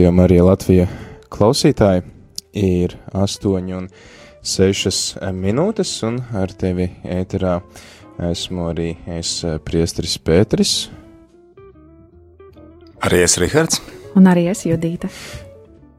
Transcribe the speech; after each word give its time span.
Radio 0.00 0.14
Marija 0.16 0.44
Latvija 0.46 0.84
klausītāji. 1.28 2.00
Ir 2.56 2.94
8 3.12 3.66
un 3.76 3.88
6 4.40 5.18
minūtes, 5.36 5.90
un 6.08 6.14
ar 6.40 6.54
tevi 6.56 6.86
ēterā 7.04 7.58
esmu 8.30 8.70
arī 8.70 8.94
es 9.12 9.34
priestris 9.60 10.14
Pēteris. 10.24 10.72
Arī 13.04 13.20
es 13.26 13.36
Rihards. 13.42 13.82
Un 14.16 14.30
arī 14.32 14.46
es 14.54 14.64
Judīta. 14.64 15.12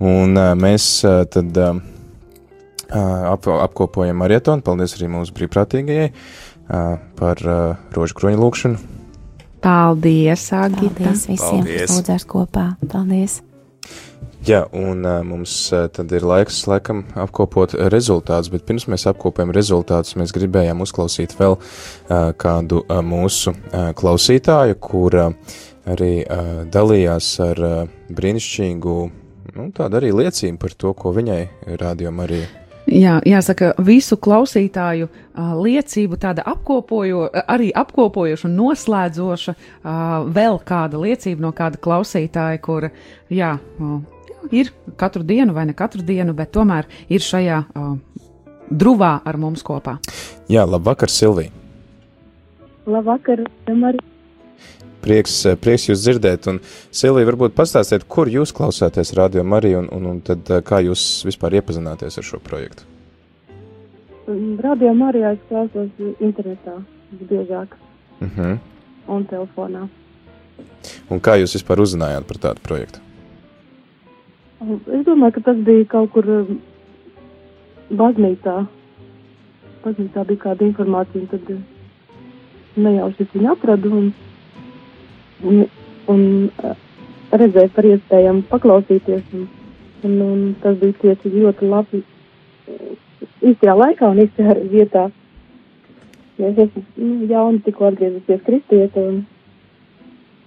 Un 0.01 0.33
mēs 0.63 0.87
tad 1.05 1.61
ap, 1.61 3.45
apkopojam 3.67 4.17
marietonu. 4.23 4.65
Paldies 4.65 4.97
arī 4.97 5.11
mūsu 5.13 5.37
brīvprātīgajai 5.37 6.09
par 7.21 7.45
rožu 7.93 8.17
kroņu 8.17 8.41
lūkšanu. 8.47 8.81
Paldies, 9.61 10.49
Agita. 10.57 10.89
Paldies 11.05 11.29
visiem, 11.35 11.63
kas 11.69 11.97
lūdzās 11.99 12.29
kopā. 12.33 12.71
Paldies! 12.89 13.43
Jā, 14.41 14.63
un 14.73 15.05
mums 15.27 15.53
tad 15.93 16.11
ir 16.17 16.23
laiks, 16.25 16.63
laikam, 16.65 17.03
apkopot 17.13 17.75
rezultātus, 17.93 18.49
bet 18.49 18.63
pirms 18.65 18.87
mēs 18.89 19.05
apkopējam 19.11 19.53
rezultātus, 19.53 20.15
mēs 20.17 20.33
gribējām 20.33 20.81
uzklausīt 20.81 21.35
vēl 21.37 21.59
kādu 22.41 22.81
mūsu 23.05 23.53
klausītāju, 24.01 24.79
kura 24.81 25.27
uh, 25.29 25.59
arī 25.89 26.21
dalījās 26.71 27.33
ar 27.43 27.61
brīnišķīgu, 28.13 28.95
nu, 29.57 29.69
tādu 29.75 30.01
arī 30.01 30.11
liecību 30.15 30.59
par 30.61 30.75
to, 30.77 30.93
ko 30.97 31.13
viņai 31.15 31.41
rādījām 31.81 32.21
arī. 32.25 32.41
Jā, 32.91 33.19
jāsaka, 33.23 33.75
visu 33.85 34.17
klausītāju 34.17 35.05
uh, 35.05 35.51
liecību 35.61 36.17
tāda 36.19 36.43
apkopojo, 36.49 37.27
arī 37.45 37.69
apkopojoša 37.77 38.47
un 38.49 38.55
noslēdzoša 38.57 39.53
uh, 39.53 39.91
vēl 40.25 40.57
kāda 40.65 40.99
liecība 40.99 41.45
no 41.45 41.51
kāda 41.55 41.77
klausītāja, 41.79 42.57
kur, 42.65 42.89
jā, 43.31 43.51
uh, 43.61 44.01
ir 44.51 44.71
katru 44.97 45.23
dienu 45.23 45.53
vai 45.53 45.65
ne 45.69 45.73
katru 45.77 46.01
dienu, 46.05 46.33
bet 46.33 46.51
tomēr 46.55 46.87
ir 47.09 47.23
šajā 47.23 47.63
uh, 47.63 47.97
druvā 48.69 49.19
ar 49.25 49.37
mums 49.37 49.63
kopā. 49.63 49.97
Jā, 50.51 50.65
labvakar, 50.67 51.11
Silvija! 51.11 51.51
Labvakar, 52.89 53.43
Marija! 53.69 54.07
Prieks, 55.01 55.33
prieks 55.57 55.87
jūs 55.89 56.03
dzirdēt, 56.03 56.45
un 56.51 56.59
Silvija, 56.93 57.25
varbūt 57.31 57.55
pastāstiet, 57.57 58.05
kur 58.05 58.29
jūs 58.29 58.53
klausāties 58.53 59.15
Radio 59.17 59.43
Mariju, 59.43 59.81
un, 59.81 59.87
un, 59.97 60.09
un 60.11 60.19
tad 60.25 60.49
kā 60.65 60.81
jūs 60.85 61.23
vispār 61.25 61.57
iepazināties 61.57 62.19
ar 62.21 62.27
šo 62.27 62.37
projektu? 62.43 62.85
Mm, 64.27 64.59
Radio 64.61 64.93
Marijā 64.97 65.33
es 65.33 65.41
klausos 65.49 65.89
internetā 66.21 66.77
biežāk. 67.17 67.73
Uh 68.19 68.27
mhm. 68.27 68.41
-huh. 68.41 68.59
Un 69.07 69.25
telefonā. 69.25 69.87
Un 71.09 71.19
kā 71.19 71.35
jūs 71.41 71.55
vispār 71.57 71.81
uzzinājāt 71.81 72.23
par 72.27 72.37
tādu 72.37 72.61
projektu? 72.63 72.99
Es 74.61 75.05
domāju, 75.07 75.37
ka 75.37 75.45
tas 75.49 75.61
bija 75.65 75.85
kaut 75.89 76.11
kur 76.13 76.27
um, 76.29 76.57
baznīcā. 77.97 78.57
Baznīcā 79.85 80.25
bija 80.29 80.43
kāda 80.49 80.67
informācija, 80.67 81.23
un 81.23 81.31
tad 81.31 81.55
uh, 81.55 81.63
nejauši 82.77 83.25
es 83.25 83.33
viņu 83.33 83.55
atradu. 83.55 83.95
Un 84.01 84.11
un, 85.43 85.65
un 86.11 86.21
uh, 86.63 86.75
redzēju 87.31 87.73
par 87.75 87.87
iespējām 87.89 88.43
paklausīties. 88.51 89.23
Un, 89.33 89.47
un, 90.07 90.17
un 90.25 90.43
tas 90.63 90.77
bija 90.81 90.97
tieši 91.01 91.33
ļoti 91.35 91.69
labi 91.71 92.01
uh, 92.01 92.93
īstajā 93.51 93.75
laikā 93.77 94.11
un 94.11 94.23
īstajā 94.25 94.57
vietā. 94.71 95.09
Es 96.41 96.57
esmu 96.57 96.83
nu, 96.97 97.27
jauni 97.29 97.61
tikko 97.65 97.91
atgriezusies 97.91 98.41
kristieti 98.47 99.01
un, 99.01 99.21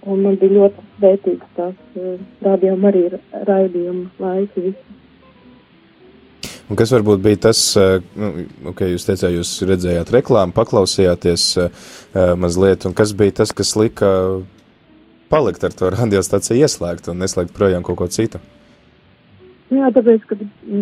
un 0.05 0.25
man 0.25 0.39
bija 0.41 0.57
ļoti 0.59 0.85
svētīgs 0.97 1.53
tās 1.57 1.77
uh, 1.99 2.17
rādījuma 2.45 2.91
arī 2.91 3.05
raidījuma 3.49 4.09
laiki. 4.21 4.75
Un 6.65 6.79
kas 6.79 6.89
varbūt 6.95 7.21
bija 7.21 7.43
tas, 7.45 7.59
nu, 8.17 8.29
okay, 8.71 8.89
jūs 8.95 9.05
teicāt, 9.05 9.29
jūs 9.35 9.51
redzējāt 9.69 10.09
reklāmu, 10.15 10.55
paklausījāties 10.55 11.43
uh, 11.61 11.91
mazliet, 12.41 12.87
un 12.89 12.95
kas 12.97 13.13
bija 13.17 13.35
tas, 13.43 13.53
kas 13.53 13.75
lika 13.77 14.09
palikt 15.29 15.63
ar 15.63 15.75
to 15.77 15.91
radiostaciju 15.95 16.65
ieslēgt 16.65 17.09
un 17.11 17.21
neslēgt 17.21 17.53
projām 17.55 17.85
kaut 17.85 17.99
ko 18.01 18.09
citu? 18.09 18.41
Jā, 19.73 19.89
tāpēc, 19.93 20.25
ka 20.29 20.37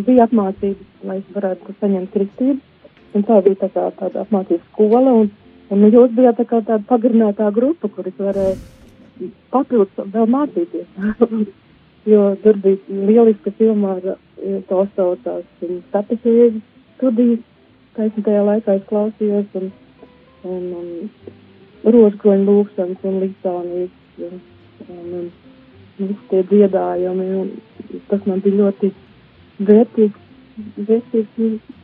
bija 0.07 0.28
apmācības, 0.28 0.88
lai 1.07 1.19
es 1.22 1.35
varētu 1.35 1.75
saņemt 1.79 2.11
kristību, 2.16 2.59
un 3.16 3.25
tā 3.28 3.40
bija 3.45 3.61
tā 3.63 3.69
kā 3.72 3.88
tāda 4.00 4.25
apmācības 4.25 4.66
skola, 4.73 5.13
un, 5.22 5.29
un 5.72 5.85
jūs 5.88 6.11
bijāt 6.17 6.41
tā 6.41 6.47
kā 6.50 6.59
tāda 6.67 6.84
pagarinātā 6.90 7.47
grupa, 7.55 7.88
kuras 7.91 8.17
varēja 8.19 8.57
papildus 9.53 10.13
vēl 10.13 10.29
mācīties. 10.35 10.88
jo 12.13 12.24
tur 12.44 12.57
bija 12.63 12.78
lieliska 13.09 13.51
filma 13.57 13.96
ar 13.97 14.16
to 14.69 14.79
saucās 14.96 15.46
katehēzi 15.94 16.62
studijas, 16.97 17.44
taisnīgajā 17.97 18.44
laikā 18.50 18.75
es 18.79 18.88
klausījos, 18.90 19.56
un, 19.59 19.69
un, 20.44 20.66
un 20.81 21.94
rožkroņu 21.96 22.47
lūkšanas 22.50 23.07
un 23.09 23.19
liksānijas 23.23 24.25
un, 24.28 24.41
un, 24.88 25.13
un 25.19 25.29
visi 26.00 26.19
tie 26.31 26.44
dziedājumi. 26.52 27.29
Tas 28.09 28.28
man 28.29 28.44
bija 28.44 28.59
ļoti 28.63 28.91
vērtīgs. 29.69 30.19
vērtīgs 30.90 31.83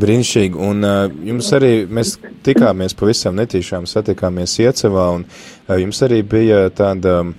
Brīnišķīgi, 0.00 0.60
un 0.60 0.84
uh, 0.84 1.06
jums 1.24 1.48
arī 1.56 1.70
mēs 1.88 2.16
tikāmies 2.44 2.96
pavisam 2.98 3.36
netīšām, 3.38 3.86
satikāmies 3.88 4.58
Iecevā, 4.60 5.06
un 5.16 5.24
uh, 5.24 5.76
jums 5.80 6.02
arī 6.04 6.20
bija 6.26 6.66
tāda 6.76 7.18
uh, 7.22 7.32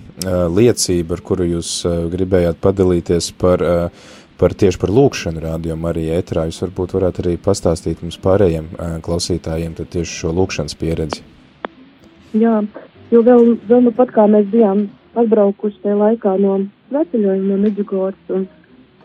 liecība, 0.50 1.18
ar 1.18 1.24
kuru 1.30 1.46
jūs 1.52 1.72
uh, 1.86 2.00
gribējāt 2.10 2.58
padalīties 2.64 3.30
par, 3.38 3.62
uh, 3.62 4.10
par 4.40 4.56
tieši 4.58 4.82
par 4.82 4.94
lūkšanu 4.98 5.44
rādījumu 5.46 5.90
arī 5.92 6.08
ētrā. 6.18 6.48
Jūs 6.50 6.60
varbūt 6.66 6.98
varētu 6.98 7.24
arī 7.24 7.38
pastāstīt 7.46 8.02
mums 8.02 8.18
pārējiem 8.26 8.68
uh, 8.74 8.98
klausītājiem 9.06 9.78
tad 9.78 9.94
tieši 9.94 10.22
šo 10.24 10.34
lūkšanas 10.40 10.78
pieredzi. 10.82 11.22
Jā, 12.36 12.58
Jo 13.08 13.22
vēl, 13.24 13.54
vēl 13.68 13.86
nu 13.86 13.92
pat 13.96 14.10
kā 14.12 14.26
mēs 14.28 14.50
bijām 14.52 14.84
atbraukuši 15.16 15.80
tajā 15.80 15.96
laikā 15.96 16.34
no 16.42 16.58
sveceļojuma 16.90 17.54
no 17.54 17.56
Meģigoras 17.62 18.32
un, 18.36 18.44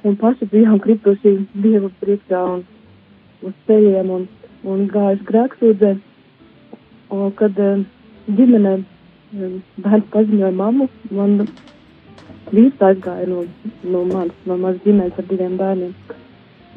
un 0.03 0.17
paši 0.19 0.47
bijām 0.51 0.81
krituši 0.83 1.37
Dieva 1.53 1.91
priekšā 2.01 2.41
un 2.55 2.65
uz 3.47 3.53
ceļiem 3.67 4.11
un, 4.17 4.25
un 4.69 4.85
gājuši 4.93 5.27
grēksūdzē, 5.29 5.91
kad 7.39 7.61
uh, 7.61 7.83
ģimene 8.39 8.73
uh, 8.79 9.57
bērns 9.85 10.09
paziņoja 10.13 10.53
mammu, 10.59 10.89
man 11.11 11.35
vīrs 12.53 12.85
aizgāja 12.89 13.27
no, 13.29 13.43
no 13.83 14.03
manas, 14.09 14.37
no 14.49 14.57
manas 14.57 14.81
ģimenes 14.85 15.19
ar 15.19 15.29
diviem 15.29 15.57
bērniem. 15.59 15.93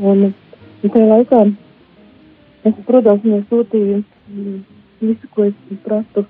Un, 0.00 0.26
un 0.30 0.94
tajā 0.96 1.10
laikā 1.12 1.42
es, 2.68 2.82
protams, 2.88 3.24
viņai 3.24 3.44
sūtīju 3.50 4.02
visu, 5.00 5.32
ko 5.32 5.48
es 5.48 5.80
prastu 5.84 6.26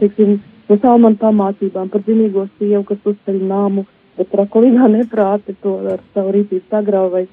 teiksim, 0.00 0.38
no 0.68 0.78
Salmana 0.80 1.18
pamācībām 1.20 1.90
par 1.92 2.04
zinīgo 2.06 2.46
sievu, 2.58 2.84
kas 2.88 3.08
uzceļ 3.12 3.40
nāmu, 3.50 3.84
bet 4.18 4.30
trakolīgā 4.32 4.88
neprāti 4.92 5.56
to 5.62 5.76
ar 5.94 6.02
savu 6.14 6.34
rīcību 6.36 6.64
sagrauj, 6.70 7.10
vai, 7.12 7.24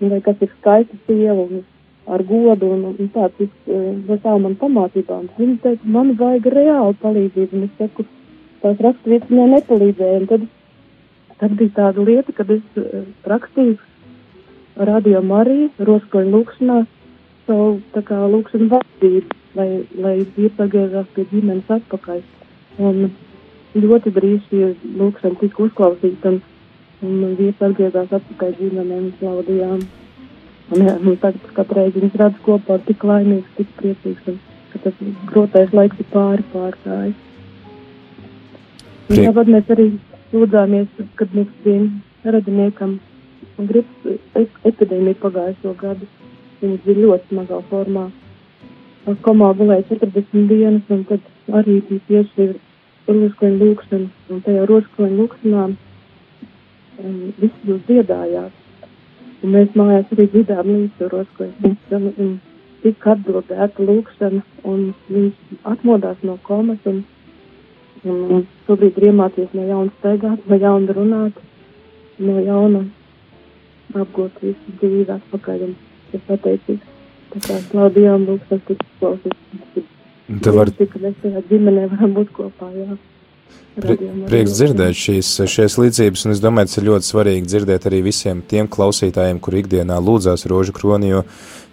vai 0.00 0.20
kas 0.24 0.42
ir 0.44 0.52
skaista 0.58 0.98
sieva 1.06 1.46
un 1.46 1.64
ar 2.06 2.22
godu 2.22 2.68
un, 2.70 2.84
un 2.92 3.08
tāds 3.14 3.40
e, 3.42 3.78
no 4.06 4.18
Salmana 4.22 4.58
pamācībām. 4.60 5.30
Viņa 5.38 5.56
teica, 5.64 5.92
man 5.96 6.12
vajag 6.20 6.46
reāli 6.54 6.98
palīdzību, 7.02 7.56
un 7.56 7.64
es 7.66 7.80
saku, 7.80 8.06
tās 8.62 8.82
raksturvietas 8.86 9.32
viņai 9.32 9.46
nepalīdzēja, 9.54 10.20
un 10.20 10.28
tad, 10.30 10.44
tad 11.40 11.56
bija 11.58 11.74
tāda 11.80 12.04
lieta, 12.06 12.36
kad 12.36 12.52
es 12.54 12.78
uh, 12.78 13.08
rakstīju 13.26 14.84
radio 14.90 15.24
Mariju, 15.24 15.72
roskoļu 15.88 16.30
lūkšanā, 16.36 16.78
savu 17.48 17.74
tā 17.96 18.04
kā 18.06 18.20
lūkšanu 18.30 18.70
valdību 18.76 19.42
lai, 19.56 19.68
lai 20.00 20.16
vīrs 20.36 20.60
atgriezās 20.60 21.08
pie 21.14 21.24
ģimenes 21.30 21.70
atpakaļ. 21.78 22.20
Un 22.86 23.08
ļoti 23.76 24.12
drīz 24.16 24.44
šī 24.50 24.62
lūkšana 25.00 25.40
tika 25.40 25.64
uzklausīta, 25.66 26.36
un, 27.02 27.14
un 27.28 27.36
vīrs 27.38 27.62
atgriezās 27.68 28.12
atpakaļ 28.18 28.56
ģimenēm 28.60 29.06
slaudījām. 29.20 29.86
Un, 30.66 30.82
jā, 30.82 30.96
un 30.98 31.18
tagad 31.22 31.52
katru 31.56 31.78
reizi 31.80 32.02
viņas 32.02 32.18
redz 32.22 32.42
kopā 32.46 32.78
tik 32.88 33.04
laimīgs, 33.06 33.54
tik 33.58 33.70
priecīgs, 33.78 34.28
un 34.32 34.40
ka 34.72 34.82
tas 34.86 35.00
grotais 35.30 35.74
laiks 35.76 36.02
ir 36.02 36.10
pāri 36.12 36.46
pārkājis. 36.54 37.24
Tāpat 39.12 39.52
mēs 39.54 39.72
arī 39.76 39.88
lūdzāmies, 40.32 40.88
kad 41.20 41.34
mums 41.38 41.52
bija 41.64 42.32
radiniekam 42.34 42.98
gripas 43.56 44.62
epidēmija 44.66 45.22
pagājušo 45.22 45.74
gadu. 45.80 46.08
Viņas 46.60 46.86
bija 46.88 47.02
ļoti 47.04 47.30
smagā 47.30 47.60
formā 47.70 48.08
komā 49.22 49.52
gulēja 49.54 49.86
40 49.92 50.48
dienas, 50.50 50.82
un 50.90 51.04
tad 51.06 51.20
arī 51.54 51.78
bija 51.88 52.00
tieši 52.08 52.48
rožkoņu 53.06 53.58
lūkšana, 53.60 54.08
un 54.34 54.40
tajā 54.42 54.64
rožkoņu 54.66 55.18
lūkšanā 55.20 55.66
um, 57.02 57.32
visi 57.40 57.70
jūs 57.70 57.82
dziedājāt. 57.88 58.62
Un 59.42 59.52
mēs 59.52 59.74
mājās 59.78 60.14
arī 60.16 60.28
dziedām 60.32 60.70
līdzi 60.72 61.10
rožkoņu 61.12 61.66
lūkšanu, 61.66 62.14
un 62.24 62.32
tika 62.82 63.12
atbildēta 63.16 63.90
lūkšana, 63.90 64.42
un 64.64 64.88
viņš 65.10 65.60
atmodās 65.74 66.24
no 66.26 66.38
komas, 66.46 66.80
un, 66.88 67.04
Un, 68.06 68.18
un 68.30 68.42
šobrīd 68.66 68.98
ir 69.00 69.08
iemācīties 69.08 69.54
no 69.56 69.64
jauna 69.66 69.92
steigāt, 69.96 70.44
no 70.50 70.58
jauna 70.62 70.94
runāt, 70.94 71.38
no 72.22 72.36
jauna 72.44 72.82
apgūt 73.96 74.36
visu 74.44 74.74
dzīvi 74.80 75.06
atpakaļ 75.14 75.64
un 75.66 75.72
ir 76.14 76.22
pateicīgs. 76.28 76.92
Tā 77.32 77.42
kā 77.46 77.56
slavu 77.64 77.94
Dievam 77.96 78.26
lūk, 78.28 78.44
tas 78.50 78.62
tik 78.68 78.84
klausīs. 79.00 79.88
Tev 80.44 80.58
var... 80.58 80.70
Cik 80.78 80.94
mēs 81.02 81.16
tajā 81.22 81.42
ģimenē 81.50 81.88
varam 81.94 82.14
būt 82.18 82.30
kopā, 82.36 82.70
jā. 82.76 82.98
Pri, 83.76 83.96
prieks 84.24 84.54
dzirdēt 84.56 84.96
šīs, 84.96 85.30
šīs 85.52 85.74
līdzības, 85.76 86.22
un 86.24 86.32
es 86.32 86.40
domāju, 86.40 86.70
tas 86.70 86.78
ir 86.80 86.86
ļoti 86.86 87.08
svarīgi 87.10 87.50
dzirdēt 87.50 87.88
arī 87.90 87.98
visiem 88.06 88.40
tiem 88.48 88.70
klausītājiem, 88.72 89.36
kur 89.44 89.58
ikdienā 89.58 89.98
lūdzās 90.00 90.46
rožu 90.48 90.72
kroni, 90.76 91.10
jo 91.10 91.26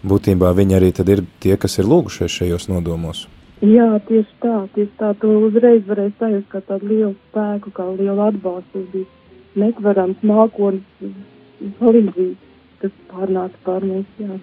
būtībā 0.04 0.52
viņi 0.58 0.76
arī 0.82 0.92
tad 0.98 1.14
ir 1.14 1.24
tie, 1.40 1.56
kas 1.56 1.80
ir 1.80 1.88
lūgušies 1.88 2.42
šajos 2.42 2.68
nodomos. 2.68 3.24
Jā, 3.64 3.88
tieši 4.10 4.36
tā, 4.44 4.58
tieši 4.76 4.92
tā, 5.00 5.14
tu 5.22 5.32
uzreiz 5.48 5.86
varēsi 5.88 6.18
sajust 6.20 6.50
kā 6.52 6.60
tādu 6.68 6.90
lielu 6.92 7.14
spēku, 7.30 7.72
kā 7.72 7.86
lielu 7.96 8.26
atbalstu, 8.26 8.82
tas 8.82 8.90
bija 8.92 9.64
netverams 9.64 10.26
mākonis 10.28 10.84
palīdzību, 11.80 12.36
kas 12.84 12.98
pārnāca 13.14 13.64
pār 13.64 13.88
mums, 13.88 14.20
jā. 14.20 14.42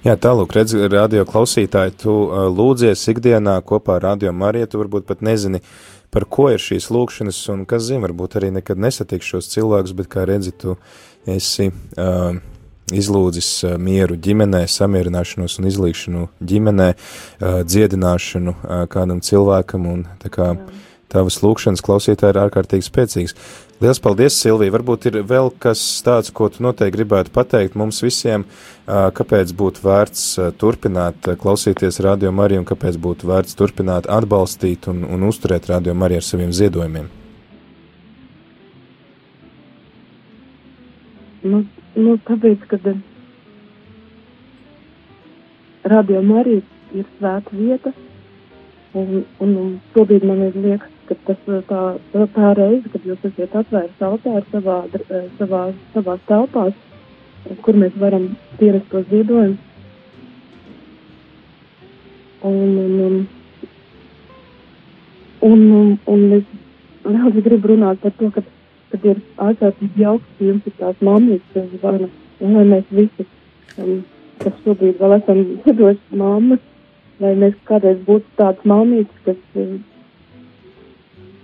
Jā, 0.00 0.14
tālūk, 0.16 0.54
redz, 0.56 0.72
radio 0.88 1.26
klausītāji, 1.28 1.92
tu 2.00 2.12
uh, 2.22 2.46
lūdzies 2.48 3.02
ikdienā 3.12 3.58
kopā 3.68 3.98
ar 3.98 4.06
radio 4.06 4.30
Mariju, 4.32 4.70
tu 4.72 4.78
varbūt 4.80 5.04
pat 5.04 5.20
nezini, 5.20 5.60
par 6.08 6.24
ko 6.24 6.46
ir 6.48 6.62
šīs 6.64 6.86
lūkšanas, 6.88 7.40
un 7.52 7.66
kas 7.68 7.84
zina, 7.90 8.06
varbūt 8.06 8.38
arī 8.40 8.48
nekad 8.54 8.80
nesatiks 8.80 9.28
šos 9.28 9.50
cilvēkus, 9.52 9.92
bet 9.98 10.08
kā 10.08 10.24
redzi, 10.24 10.54
tu 10.56 10.78
esi 11.28 11.68
uh, 11.68 12.32
izlūdzis 12.96 13.50
uh, 13.68 13.76
mieru 13.76 14.16
ģimenē, 14.16 14.62
samierināšanos 14.72 15.58
un 15.60 15.68
izlīkšanu 15.68 16.24
ģimenē, 16.48 16.88
uh, 16.96 17.60
dziedināšanu 17.68 18.56
uh, 18.56 18.86
kādam 18.88 19.20
cilvēkam, 19.20 19.84
un 19.84 20.06
tā 20.24 20.32
kā 20.32 20.54
tavas 21.10 21.40
lūkšanas 21.44 21.82
klausītāji 21.84 22.34
ir 22.34 22.40
ārkārtīgi 22.44 22.86
spēcīgas. 22.86 23.36
Lielas 23.80 24.00
paldies, 24.04 24.36
Silvija! 24.36 24.74
Varbūt 24.74 25.06
ir 25.08 25.14
vēl 25.24 25.48
kas 25.62 25.80
tāds, 26.04 26.28
ko 26.36 26.50
tu 26.52 26.60
noteikti 26.66 26.98
gribētu 26.98 27.32
pateikt 27.32 27.78
mums 27.80 28.02
visiem, 28.04 28.44
kāpēc 28.86 29.54
būtu 29.56 29.86
vērts 29.86 30.24
turpināt 30.60 31.30
klausīties 31.40 32.02
Radio 32.04 32.32
Mariju 32.36 32.60
un 32.60 32.68
kāpēc 32.68 32.98
būtu 33.00 33.30
vērts 33.30 33.56
turpināt 33.56 34.10
atbalstīt 34.10 34.90
un, 34.92 35.06
un 35.08 35.24
uzturēt 35.30 35.70
Radio 35.72 35.96
Mariju 35.96 36.20
ar 36.20 36.28
saviem 36.28 36.52
ziedojumiem. 36.52 37.08
Nu, 41.40 41.64
nu, 41.96 42.18
tāpēc, 42.28 42.68
ka 42.68 42.76
Radio 45.88 46.20
Marija 46.20 46.60
ir 46.92 47.06
svēta 47.16 47.56
vieta, 47.56 47.96
un, 48.92 49.22
un, 49.40 49.54
un 49.62 49.76
šobrīd 49.94 50.26
man 50.28 50.42
liekas, 50.52 50.99
ka 51.10 51.16
tas 51.26 51.40
tā, 51.68 51.80
tā, 52.12 52.26
tā 52.36 52.52
reize, 52.58 52.92
kad 52.92 53.08
jūs 53.08 53.24
esat 53.26 53.56
atvērs 53.62 54.04
altāru 54.06 54.44
savā, 54.52 54.76
savā, 55.40 55.62
savā 55.94 56.14
telpās, 56.28 56.78
kur 57.66 57.78
mēs 57.82 57.96
varam 57.98 58.30
pierast 58.60 58.86
tos 58.92 59.08
ziedojumus. 59.10 59.66
Un, 62.46 62.78
un, 62.78 63.16
un, 65.48 65.66
un, 65.74 65.98
un 66.14 66.24
es 66.38 66.46
vēl 67.04 67.42
gribu 67.42 67.74
runāt 67.74 68.00
par 68.00 68.14
to, 68.20 68.30
ka, 68.32 68.44
kad 68.94 69.04
ir 69.10 69.20
ārkārtīgi 69.48 70.06
jauks, 70.06 70.32
ka 70.38 70.48
jums 70.48 70.70
ir 70.70 70.78
tās 70.78 71.04
mammas, 71.04 71.60
zvana, 71.74 72.08
lai 72.40 72.64
mēs 72.70 72.88
visi, 72.94 73.26
um, 73.76 74.00
kas 74.40 74.56
šobrīd 74.64 75.00
vēl 75.02 75.18
esam 75.18 75.44
ziedošas 75.66 76.18
mammas, 76.22 76.64
lai 77.20 77.34
mēs 77.42 77.58
kādreiz 77.68 78.00
būtu 78.06 78.38
tāds 78.40 78.64
mamītis, 78.68 79.24
kas 79.26 79.60
um, 79.60 79.80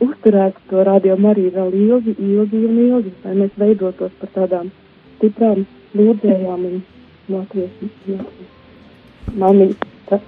uzturētu 0.05 0.69
to 0.71 0.85
radiomu 0.85 1.31
arī 1.33 1.49
vēl 1.55 1.75
ilgi, 1.75 2.17
ilgi 2.19 2.63
un 2.69 2.79
ilgi, 2.85 3.13
lai 3.25 3.35
mēs 3.41 3.57
veidotos 3.61 4.13
par 4.21 4.33
tādām 4.35 4.71
stiprām 5.17 5.65
lūdzējām 5.97 6.67
un 6.71 6.83
Latvijas 7.33 7.71
mamītes. 9.35 10.27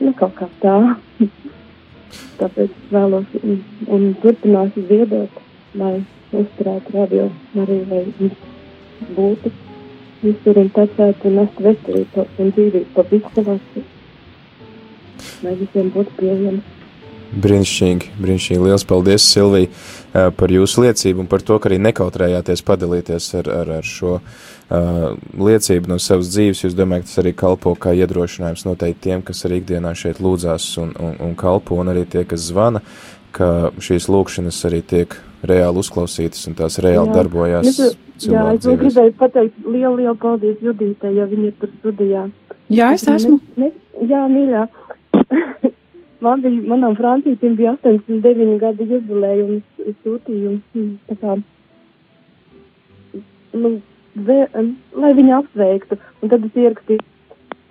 Nu, 0.00 0.12
kaut 0.18 0.34
kā 0.36 0.48
tā. 0.60 0.76
Tāpēc 2.38 2.74
vēlos 2.90 3.36
un, 3.40 3.60
un 3.94 4.08
turpināšu 4.22 4.84
ziedot, 4.90 5.38
lai 5.78 5.94
uzturētu 6.34 6.96
radio 6.98 7.28
arī, 7.62 7.78
lai 7.90 8.02
būtu 9.16 9.52
visur 10.24 10.60
un 10.60 10.70
tecētu 10.74 11.30
un 11.30 11.36
nest 11.40 11.60
veselību 11.66 12.26
un 12.42 12.54
dzīvību 12.56 12.94
pa 12.94 13.04
visu 13.10 13.32
savās, 13.36 13.66
lai 15.46 15.54
visiem 15.62 15.90
būtu 15.94 16.16
pieejams. 16.20 16.72
Brīnišķīgi, 17.44 18.14
brīnišķīgi. 18.20 18.62
Liels 18.62 18.84
paldies, 18.86 19.24
Silvija, 19.26 19.70
par 20.38 20.52
jūsu 20.54 20.84
liecību 20.84 21.24
un 21.24 21.30
par 21.30 21.42
to, 21.42 21.58
ka 21.58 21.70
arī 21.70 21.80
nekautrējāties 21.82 22.62
padalīties 22.66 23.30
ar, 23.40 23.50
ar, 23.50 23.72
ar 23.80 23.88
šo 23.88 24.18
uh, 24.18 25.16
liecību 25.34 25.90
no 25.90 25.98
savas 26.02 26.30
dzīves. 26.34 26.62
Jūs 26.66 26.76
domājat, 26.78 27.06
ka 27.06 27.10
tas 27.10 27.22
arī 27.24 27.34
kalpo 27.38 27.74
kā 27.74 27.94
iedrošinājums 27.98 28.66
noteikti 28.68 29.08
tiem, 29.08 29.24
kas 29.26 29.44
arī 29.48 29.60
ikdienā 29.62 29.94
šeit 29.98 30.22
lūdzās 30.22 30.68
un, 30.82 30.94
un, 31.00 31.18
un 31.26 31.34
kalpo, 31.38 31.80
un 31.82 31.90
arī 31.92 32.06
tie, 32.10 32.24
kas 32.28 32.46
zvana, 32.50 32.84
ka 33.34 33.70
šīs 33.82 34.08
lūkšanas 34.12 34.60
arī 34.70 34.82
tiek 34.94 35.18
reāli 35.44 35.82
uzklausītas 35.82 36.46
un 36.48 36.56
tās 36.58 36.78
reāli 36.82 37.10
jā. 37.10 37.18
darbojās. 37.18 37.68
Es, 37.68 37.98
jā, 38.24 38.46
es 38.54 38.68
vēl 38.68 38.78
gribēju 38.84 39.16
pateikt 39.18 39.66
lielu, 39.66 39.96
lielu 39.98 40.16
paldies 40.20 40.62
Judītei, 40.64 41.16
ja 41.18 41.26
viņa 41.28 41.50
ir 41.50 41.56
tur 41.60 41.74
studijā. 41.80 42.28
Jā, 42.72 42.94
es 42.96 43.04
esmu. 43.10 43.40
Ne, 43.58 43.68
ne, 43.68 44.06
jā, 44.08 44.22
mīļā. 44.30 44.66
Man 46.24 46.44
bija, 46.44 46.60
manam 46.70 46.94
Francītim 46.98 47.56
bija 47.58 47.74
89 47.82 48.58
gadu 48.62 48.86
jubilējums, 48.88 49.64
sūtījums, 50.04 50.84
tā 51.10 51.16
kā, 51.20 51.34
nu, 53.60 53.72
vē, 54.28 54.38
lai 55.04 55.12
viņu 55.18 55.34
apsveiktu. 55.40 55.98
Un 56.22 56.32
tad 56.32 56.46
es 56.48 56.62
ierakstīju 56.64 57.04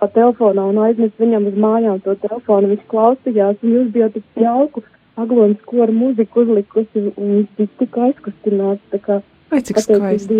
pa 0.00 0.10
telefonā 0.14 0.66
un 0.70 0.80
aiznesu 0.84 1.22
viņam 1.22 1.48
uz 1.50 1.60
mājām 1.66 2.00
to 2.04 2.14
telefonu, 2.22 2.72
viņš 2.74 2.88
klausījās, 2.92 3.60
un 3.62 3.76
jūs 3.78 3.92
bijāt 3.94 4.18
tik 4.18 4.42
jauku, 4.44 4.82
aglonas 5.20 5.62
koru 5.70 5.94
muziku 5.94 6.44
uzlikusi, 6.44 7.06
un 7.14 7.30
viņš 7.36 7.54
bija 7.58 7.78
tik 7.80 7.98
aizkustināts, 8.08 8.84
tā 8.92 9.00
kā 9.06 9.20
Vai 9.54 9.60
cik 9.62 9.78
skaisti. 9.78 10.36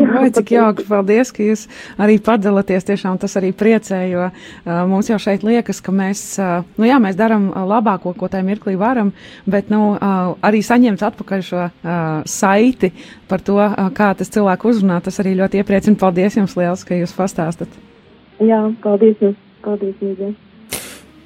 Vai 0.00 0.30
cik 0.34 0.50
jauki, 0.50 0.84
paldies, 0.88 1.30
ka 1.34 1.44
jūs 1.46 1.68
arī 2.02 2.16
padalāties. 2.18 2.86
Tiešām 2.88 3.20
tas 3.22 3.36
arī 3.38 3.52
priecē, 3.54 4.00
jo 4.10 4.24
uh, 4.26 4.72
mums 4.90 5.12
jau 5.12 5.18
šeit 5.22 5.44
liekas, 5.46 5.78
ka 5.84 5.94
mēs, 5.94 6.24
uh, 6.42 6.66
nu 6.74 6.88
jā, 6.88 6.98
mēs 7.02 7.14
darām 7.18 7.52
labāko, 7.54 8.16
ko 8.18 8.26
tajā 8.32 8.42
mirklī 8.48 8.74
varam, 8.80 9.12
bet, 9.46 9.70
nu, 9.70 9.92
uh, 9.94 10.34
arī 10.42 10.64
saņemt 10.66 11.06
atpakaļ 11.06 11.46
šo 11.46 11.62
uh, 11.68 12.02
saiti 12.26 12.90
par 13.30 13.46
to, 13.46 13.60
uh, 13.62 13.86
kā 13.94 14.10
tas 14.18 14.32
cilvēku 14.34 14.72
uzrunā, 14.74 14.98
tas 15.06 15.22
arī 15.22 15.36
ļoti 15.38 15.62
iepriecina. 15.62 16.00
Paldies 16.02 16.40
jums 16.40 16.58
liels, 16.58 16.82
ka 16.88 16.98
jūs 16.98 17.14
pastāstat. 17.14 17.70
Jā, 18.42 18.64
paldies 18.82 19.22
jums. 19.22 19.38
Paldies, 19.62 19.94
Mīļie. 20.02 20.32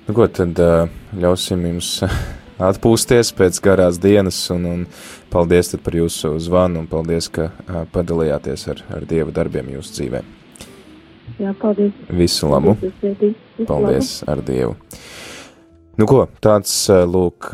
Nu, 0.07 0.13
ko 0.13 0.27
tad 0.29 0.61
uh, 0.61 0.91
ļausim 1.17 1.65
jums 1.65 1.95
atpūsties 2.63 3.33
pēc 3.37 3.61
garās 3.65 4.01
dienas, 4.03 4.39
un, 4.55 4.65
un 4.71 4.87
paldies 5.33 5.75
par 5.83 5.97
jūsu 5.99 6.37
zvanu, 6.43 6.85
un 6.85 6.91
paldies, 6.91 7.29
ka 7.33 7.51
uh, 7.51 7.85
padalījāties 7.93 8.67
ar, 8.73 8.83
ar 8.99 9.07
Dieva 9.09 9.35
darbiem 9.35 9.75
jūsu 9.77 9.99
dzīvē. 9.99 10.25
Jā, 11.43 11.53
paldies. 11.61 11.93
Visu 12.09 12.49
labu. 12.49 12.77
Paldies 13.67 14.21
labu. 14.23 14.33
ar 14.33 14.45
Dievu. 14.47 14.77
Nu 15.97 16.07
ko, 16.09 16.27
tāds 16.45 16.73
lūk, 17.09 17.49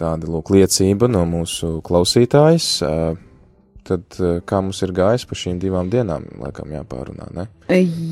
tāda 0.00 0.30
lūk 0.32 0.50
liecība 0.54 1.10
no 1.12 1.26
mūsu 1.28 1.76
klausītājas 1.84 2.70
tad 3.86 4.18
eh, 4.20 4.40
kā 4.46 4.60
mums 4.64 4.82
ir 4.84 4.92
gājis 4.96 5.26
pa 5.28 5.38
šīm 5.38 5.60
divām 5.62 5.90
dienām, 5.92 6.26
laikam 6.42 6.72
jāpārunā, 6.74 7.28
ne? 7.36 7.46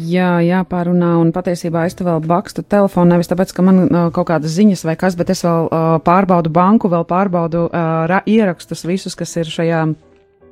Jā, 0.08 0.30
jāpārunā, 0.44 1.12
un 1.22 1.30
patiesībā 1.34 1.84
es 1.88 1.94
te 1.98 2.06
vēl 2.06 2.22
bakstu 2.26 2.64
telefonu, 2.66 3.12
nevis 3.14 3.30
tāpēc, 3.30 3.52
ka 3.54 3.66
man 3.66 3.84
uh, 3.84 4.08
kaut 4.14 4.28
kādas 4.32 4.56
ziņas 4.56 4.86
vai 4.88 4.96
kas, 5.00 5.18
bet 5.18 5.30
es 5.34 5.44
vēl 5.46 5.68
uh, 5.68 5.84
pārbaudu 6.04 6.52
banku, 6.54 6.90
vēl 6.92 7.06
pārbaudu 7.10 7.68
uh, 7.68 8.18
ierakstus 8.26 8.86
visus, 8.88 9.14
kas 9.18 9.36
ir 9.40 9.50
šajā 9.50 9.84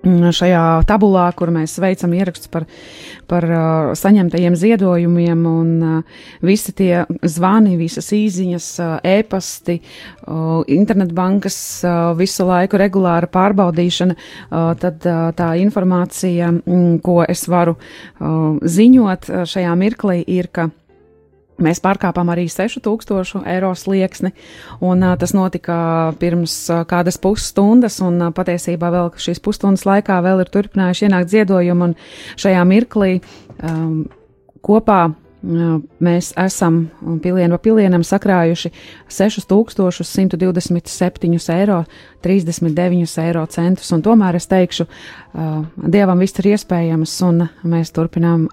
šajā 0.05 0.83
tabulā, 0.89 1.29
kur 1.37 1.53
mēs 1.55 1.77
veicam 1.83 2.13
ierakstus 2.17 2.51
par, 2.53 2.67
par 3.31 3.47
uh, 3.47 3.93
saņemtajiem 3.99 4.57
ziedojumiem, 4.59 5.47
un 5.47 5.71
uh, 5.87 6.21
visi 6.43 6.75
tie 6.77 7.05
zvani, 7.23 7.77
visas 7.81 8.11
īziņas, 8.17 8.69
uh, 8.83 8.93
e-pasti, 9.07 9.79
uh, 10.27 10.63
internetbankas, 10.67 11.59
uh, 11.87 12.13
visu 12.19 12.47
laiku 12.49 12.81
regulāra 12.83 13.31
pārbaudīšana, 13.31 14.19
uh, 14.19 14.73
tad 14.83 15.07
uh, 15.07 15.31
tā 15.39 15.53
informācija, 15.63 16.51
mm, 16.59 17.01
ko 17.05 17.23
es 17.27 17.47
varu 17.51 17.77
uh, 17.79 18.59
ziņot 18.63 19.31
uh, 19.31 19.45
šajā 19.49 19.75
mirklī, 19.79 20.23
ir, 20.27 20.51
ka 20.53 20.71
Mēs 21.61 21.83
pārkāpām 21.85 22.31
arī 22.33 22.47
6000 22.51 23.45
eiro 23.53 23.73
slieksni, 23.77 24.33
un 24.81 25.05
uh, 25.05 25.13
tas 25.21 25.35
notika 25.37 25.77
pirms 26.21 26.55
uh, 26.73 26.83
kādas 26.89 27.21
pusstundas, 27.23 28.01
un 28.03 28.17
uh, 28.19 28.31
patiesībā 28.35 28.91
vēl 28.93 29.13
šīs 29.21 29.43
pusstundas 29.45 29.85
laikā 29.87 30.17
vēl 30.25 30.43
ir 30.43 30.53
turpinājuši 30.53 31.09
ienākt 31.09 31.35
ziedojumi, 31.35 31.91
un 31.91 31.93
šajā 32.41 32.63
mirklī 32.69 33.19
um, 33.61 34.07
kopā 34.65 35.03
mēs 35.43 36.31
esam 36.39 36.87
pilienu 37.23 37.57
pa 37.57 37.63
pilienam 37.65 38.03
sakrājuši 38.07 38.71
6127 39.11 41.51
eiro, 41.57 41.85
39 42.23 43.19
eiro 43.25 43.43
centus, 43.51 43.91
un 43.93 44.03
tomēr 44.07 44.35
es 44.39 44.47
teikšu, 44.47 44.87
Dievam 45.83 46.19
viss 46.23 46.39
ir 46.39 46.47
iespējams, 46.53 47.23
un 47.27 47.43
mēs 47.67 47.91
turpinām, 47.97 48.47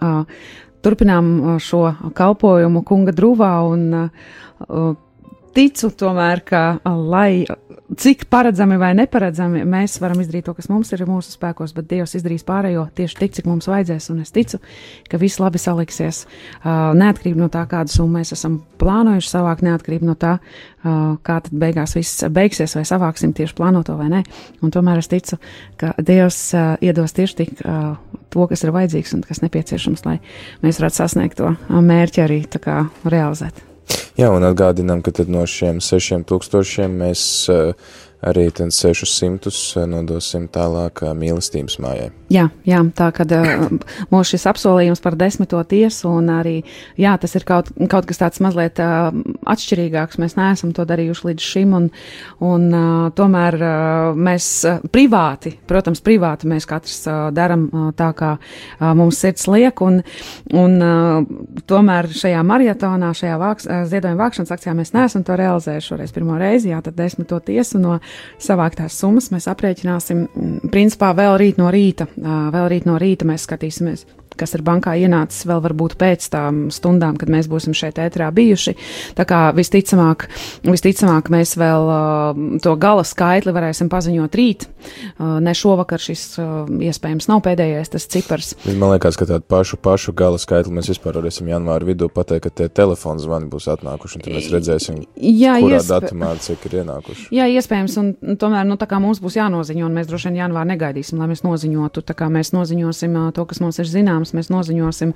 turpinām 0.86 1.60
šo 1.64 1.84
kalpojumu 2.16 2.84
kunga 2.88 3.14
drūvā, 3.16 3.54
un 3.70 4.98
ticu 5.60 5.92
tomēr, 6.00 6.44
ka 6.48 6.64
lai 6.86 7.44
cik 7.98 8.28
paredzami 8.30 8.78
vai 8.80 8.92
neparedzami 8.98 9.64
mēs 9.68 9.98
varam 10.02 10.22
izdarīt 10.22 10.46
to, 10.48 10.54
kas 10.56 10.70
mums 10.70 10.92
ir 10.94 11.04
mūsu 11.10 11.34
spēkos, 11.34 11.74
bet 11.76 11.90
Dievs 11.90 12.16
izdarīs 12.16 12.46
pārējo 12.48 12.86
tieši 12.96 13.18
tik, 13.20 13.34
cik 13.38 13.50
mums 13.50 13.68
vajadzēs. 13.70 14.10
Un 14.14 14.22
es 14.24 14.32
ticu, 14.36 14.60
ka 15.10 15.20
viss 15.22 15.42
labi 15.42 15.62
saliksies. 15.62 16.22
Uh, 16.60 16.92
neatkarīgi 17.00 17.40
no 17.40 17.50
tā, 17.52 17.66
kādu 17.70 17.94
summu 17.94 18.20
mēs 18.20 18.34
esam 18.36 18.60
plānojuši 18.82 19.32
savākt, 19.32 19.66
neatkarīgi 19.66 20.08
no 20.08 20.16
tā, 20.20 20.38
uh, 20.40 21.00
kā 21.26 21.40
tad 21.46 21.56
beigās 21.64 21.96
viss 21.98 22.26
beigsies, 22.32 22.78
vai 22.78 22.86
savāksim 22.88 23.34
tieši 23.38 23.58
plānoto 23.58 23.98
vai 24.00 24.10
nē. 24.14 24.24
Un 24.64 24.76
tomēr 24.76 25.02
es 25.02 25.12
ticu, 25.12 25.40
ka 25.82 25.96
Dievs 25.98 26.44
uh, 26.54 26.76
iedos 26.86 27.16
tieši 27.18 27.40
tik 27.42 27.56
to, 27.60 28.46
kas 28.48 28.64
ir 28.64 28.76
vajadzīgs 28.76 29.16
un 29.18 29.26
kas 29.26 29.42
nepieciešams, 29.44 30.06
lai 30.06 30.20
mēs 30.64 30.80
varētu 30.82 31.02
sasniegt 31.02 31.42
to 31.42 31.56
mērķi 31.74 32.24
arī 32.28 32.44
realizēt. 33.10 33.69
Jā, 34.20 34.30
un 34.36 34.44
atgādinām, 34.44 35.02
ka 35.06 35.14
no 35.32 35.46
šiem 35.48 35.80
sešiem 35.84 36.26
tūkstošiem 36.28 36.98
mēs 37.02 37.22
uh, 37.54 37.72
arī 38.26 38.50
600 38.52 39.86
nodosim 39.88 40.48
tālāk 40.52 41.04
mīlestības 41.16 41.78
mājai. 41.80 42.10
Jā, 42.30 42.50
jā 42.68 42.82
tā 42.96 43.10
kad 43.16 43.32
uh, 43.34 43.70
mūsu 44.12 44.36
šis 44.36 44.46
apsolījums 44.52 45.02
par 45.02 45.16
desmito 45.18 45.62
tiesu 45.64 46.12
un 46.12 46.30
arī, 46.34 46.60
jā, 47.00 47.16
tas 47.22 47.34
ir 47.38 47.46
kaut, 47.48 47.72
kaut 47.90 48.08
kas 48.10 48.20
tāds 48.22 48.42
mazliet 48.44 48.80
atšķirīgāks, 48.80 50.20
mēs 50.22 50.36
neesam 50.38 50.74
to 50.76 50.86
darījuši 50.90 51.30
līdz 51.30 51.48
šim 51.54 51.76
un, 51.78 51.88
un 52.46 52.68
tomēr 53.16 53.58
mēs 54.20 54.50
privāti, 54.92 55.56
protams, 55.70 56.04
privāti 56.06 56.50
mēs 56.52 56.68
katrs 56.70 57.02
daram 57.36 57.68
tā, 57.98 58.12
kā 58.18 58.36
mums 59.00 59.20
sirds 59.24 59.48
liek 59.50 59.82
un, 59.86 60.02
un 60.54 60.78
tomēr 61.70 62.12
šajā 62.20 62.44
maratonā, 62.46 63.14
šajā 63.18 63.40
vāks, 63.42 63.70
ziedojuma 63.90 64.26
vākšanas 64.26 64.54
akcijā 64.56 64.76
mēs 64.78 64.94
neesam 64.96 65.26
to 65.26 65.38
realizējuši 65.40 65.94
šoreiz 65.94 66.14
pirmo 66.16 66.38
reizi, 66.40 66.74
jā, 66.74 66.82
tad 66.86 66.98
desmito 67.00 67.40
tiesu 67.44 67.82
no 67.82 67.98
savāktās 68.42 68.98
summas 69.00 69.30
mēs 69.34 69.50
aprēķināsim, 69.52 70.26
principā 70.72 71.12
vēl 71.18 71.38
rīt 71.42 71.60
no 71.62 71.70
rīta, 71.74 72.10
vēl 72.16 72.70
rīt 72.74 72.90
no 72.90 72.98
rīta 73.02 73.28
mēs 73.30 73.48
skatīsimies 73.48 74.06
kas 74.40 74.56
ir 74.58 74.64
bankā 74.66 74.96
ienācis 75.00 75.48
vēl 75.50 75.62
varbūt 75.66 75.98
pēc 76.00 76.30
tām 76.34 76.68
stundām, 76.74 77.18
kad 77.20 77.32
mēs 77.32 77.50
būsim 77.52 77.76
šeit 77.78 78.00
ētrā 78.02 78.30
bijuši. 78.36 78.76
Tā 79.18 79.26
kā 79.30 79.42
visticamāk, 79.56 80.28
visticamāk 80.68 81.32
mēs 81.34 81.56
vēl 81.60 81.92
uh, 81.92 82.42
to 82.64 82.76
gala 82.80 83.06
skaitli 83.08 83.54
varēsim 83.56 83.92
paziņot 83.92 84.40
rīt. 84.40 84.68
Uh, 85.20 85.38
ne 85.44 85.54
šovakar 85.58 86.02
šis 86.02 86.24
uh, 86.40 86.66
iespējams 86.90 87.30
nav 87.32 87.44
pēdējais 87.46 87.94
tas 87.96 88.08
cipars. 88.10 88.54
Man 88.70 88.94
liekas, 88.94 89.20
ka 89.20 89.28
tādu 89.30 89.46
pašu, 89.50 89.80
pašu 89.82 90.16
gala 90.18 90.40
skaitli 90.42 90.74
mēs 90.76 90.92
vispār 90.94 91.20
varēsim 91.20 91.50
janvāra 91.52 91.88
vidū 91.88 92.10
pateikt, 92.14 92.48
ka 92.48 92.54
tie 92.62 92.70
telefonu 92.72 93.22
zvani 93.24 93.50
būs 93.52 93.68
atnākuši, 93.74 94.20
un 94.20 94.26
tad 94.26 94.38
mēs 94.38 94.50
redzēsim, 94.54 95.02
jā, 95.20 95.58
kurā 95.60 95.80
iespē... 95.80 96.00
datumā 96.00 96.32
cik 96.44 96.68
ir 96.70 96.78
ienākuši. 96.84 97.28
Jā, 97.36 97.48
iespējams, 97.60 97.98
un 98.02 98.38
tomēr, 98.40 98.68
nu, 98.70 98.78
tā 98.80 98.88
kā 98.90 99.02
mums 99.04 99.22
būs 99.24 99.38
jānoziņo, 99.40 99.88
un 99.88 99.98
mēs 100.00 100.10
droši 100.10 100.30
vien 100.30 100.42
janvāru 100.44 100.72
negaidīsim, 100.72 101.20
lai 101.22 101.30
mēs 101.32 101.44
noziņotu, 101.46 102.04
tā 102.08 102.16
kā 102.18 102.30
mēs 102.34 102.54
noziņosim 102.56 103.18
to, 103.36 103.46
kas 103.50 103.62
mums 103.64 103.82
ir 103.82 103.90
zināms 103.90 104.29
protams, 104.30 104.34
mēs 104.38 104.50
noziņosim 104.54 105.14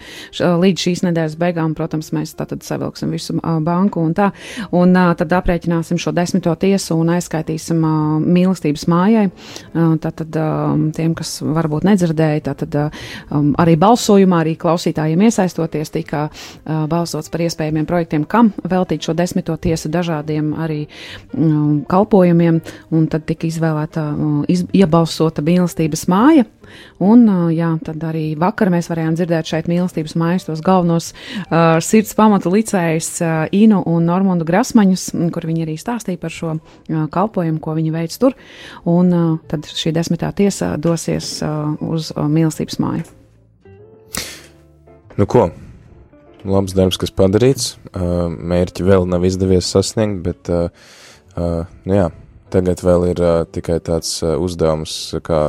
līdz 0.62 0.84
šīs 0.84 1.03
nedēļas 1.05 1.38
beigām, 1.39 1.74
protams, 1.75 2.12
mēs 2.13 2.34
tātad 2.38 2.63
savilksim 2.63 3.12
visu 3.12 3.36
banku 3.39 4.01
un 4.01 4.13
tā, 4.13 4.32
un 4.72 4.93
tad 4.93 5.32
aprēķināsim 5.32 5.98
šo 5.98 6.13
desmito 6.13 6.53
tiesu 6.55 6.98
un 6.98 7.10
aizskaitīsim 7.13 7.79
mīlestības 8.24 8.88
mājai. 8.88 9.29
Tātad 9.74 10.38
tiem, 10.96 11.13
kas 11.15 11.41
varbūt 11.43 11.86
nedzirdēja, 11.88 12.43
tātad 12.50 12.79
arī 13.60 13.77
balsojumā, 13.77 14.41
arī 14.43 14.55
klausītājiem 14.58 15.22
iesaistoties, 15.27 15.93
tika 15.93 16.29
balsots 16.65 17.29
par 17.29 17.46
iespējamiem 17.46 17.88
projektiem, 17.89 18.25
kam 18.25 18.53
veltīt 18.63 19.05
šo 19.05 19.15
desmito 19.17 19.55
tiesu 19.58 19.91
dažādiem 19.93 20.53
arī 20.58 20.86
kalpojumiem, 21.89 22.62
un 22.93 23.08
tad 23.12 23.27
tika 23.29 23.48
izvēlēta, 23.50 24.10
iz, 24.51 24.65
iebalsota 24.74 25.43
mīlestības 25.46 26.08
māja. 26.12 26.48
Un, 27.03 27.25
jā, 27.53 27.71
tad 27.85 28.03
arī 28.07 28.25
vakar 28.39 28.71
mēs 28.73 28.89
varējām 28.91 29.17
dzirdēt 29.19 29.49
šeit 29.49 29.69
mīlestības 29.71 30.15
mājas 30.19 30.47
tos 30.47 30.63
galvenos 30.65 31.11
uh, 31.13 31.79
sirds 31.83 32.13
pamatu 32.17 32.53
licējus 32.53 33.09
uh, 33.23 33.33
Inu 33.55 33.81
un 33.89 34.07
Normundu 34.09 34.47
Grasmaņus, 34.47 35.09
kur 35.33 35.47
viņi 35.49 35.67
arī 35.67 35.77
stāstīja 35.79 36.21
par 36.21 36.33
šo 36.33 36.55
uh, 36.57 37.03
kalpojumu, 37.13 37.61
ko 37.63 37.75
viņi 37.77 37.93
veic 37.95 38.15
tur. 38.21 38.37
Un 38.89 39.11
uh, 39.13 39.27
tad 39.51 39.67
šī 39.69 39.93
desmitā 39.95 40.31
tiesa 40.35 40.75
dosies 40.77 41.35
uh, 41.45 41.73
uz 41.83 42.13
uh, 42.15 42.25
mīlestības 42.29 42.79
māju. 42.83 43.05
Nu 45.17 45.27
ko? 45.29 45.51
Labs 46.43 46.73
darbs, 46.75 46.97
kas 46.99 47.13
padarīts. 47.13 47.75
Uh, 47.93 48.27
mērķi 48.33 48.83
vēl 48.83 49.05
nav 49.07 49.23
izdevies 49.27 49.69
sasniegt, 49.69 50.19
bet 50.25 50.49
uh, 50.51 50.67
uh, 51.37 51.69
nu 51.87 51.95
jā, 51.95 52.09
tagad 52.53 52.81
vēl 52.83 53.07
ir 53.13 53.21
uh, 53.23 53.35
tikai 53.47 53.77
tāds 53.85 54.17
uh, 54.25 54.35
uzdevums, 54.41 54.95
kā 55.23 55.39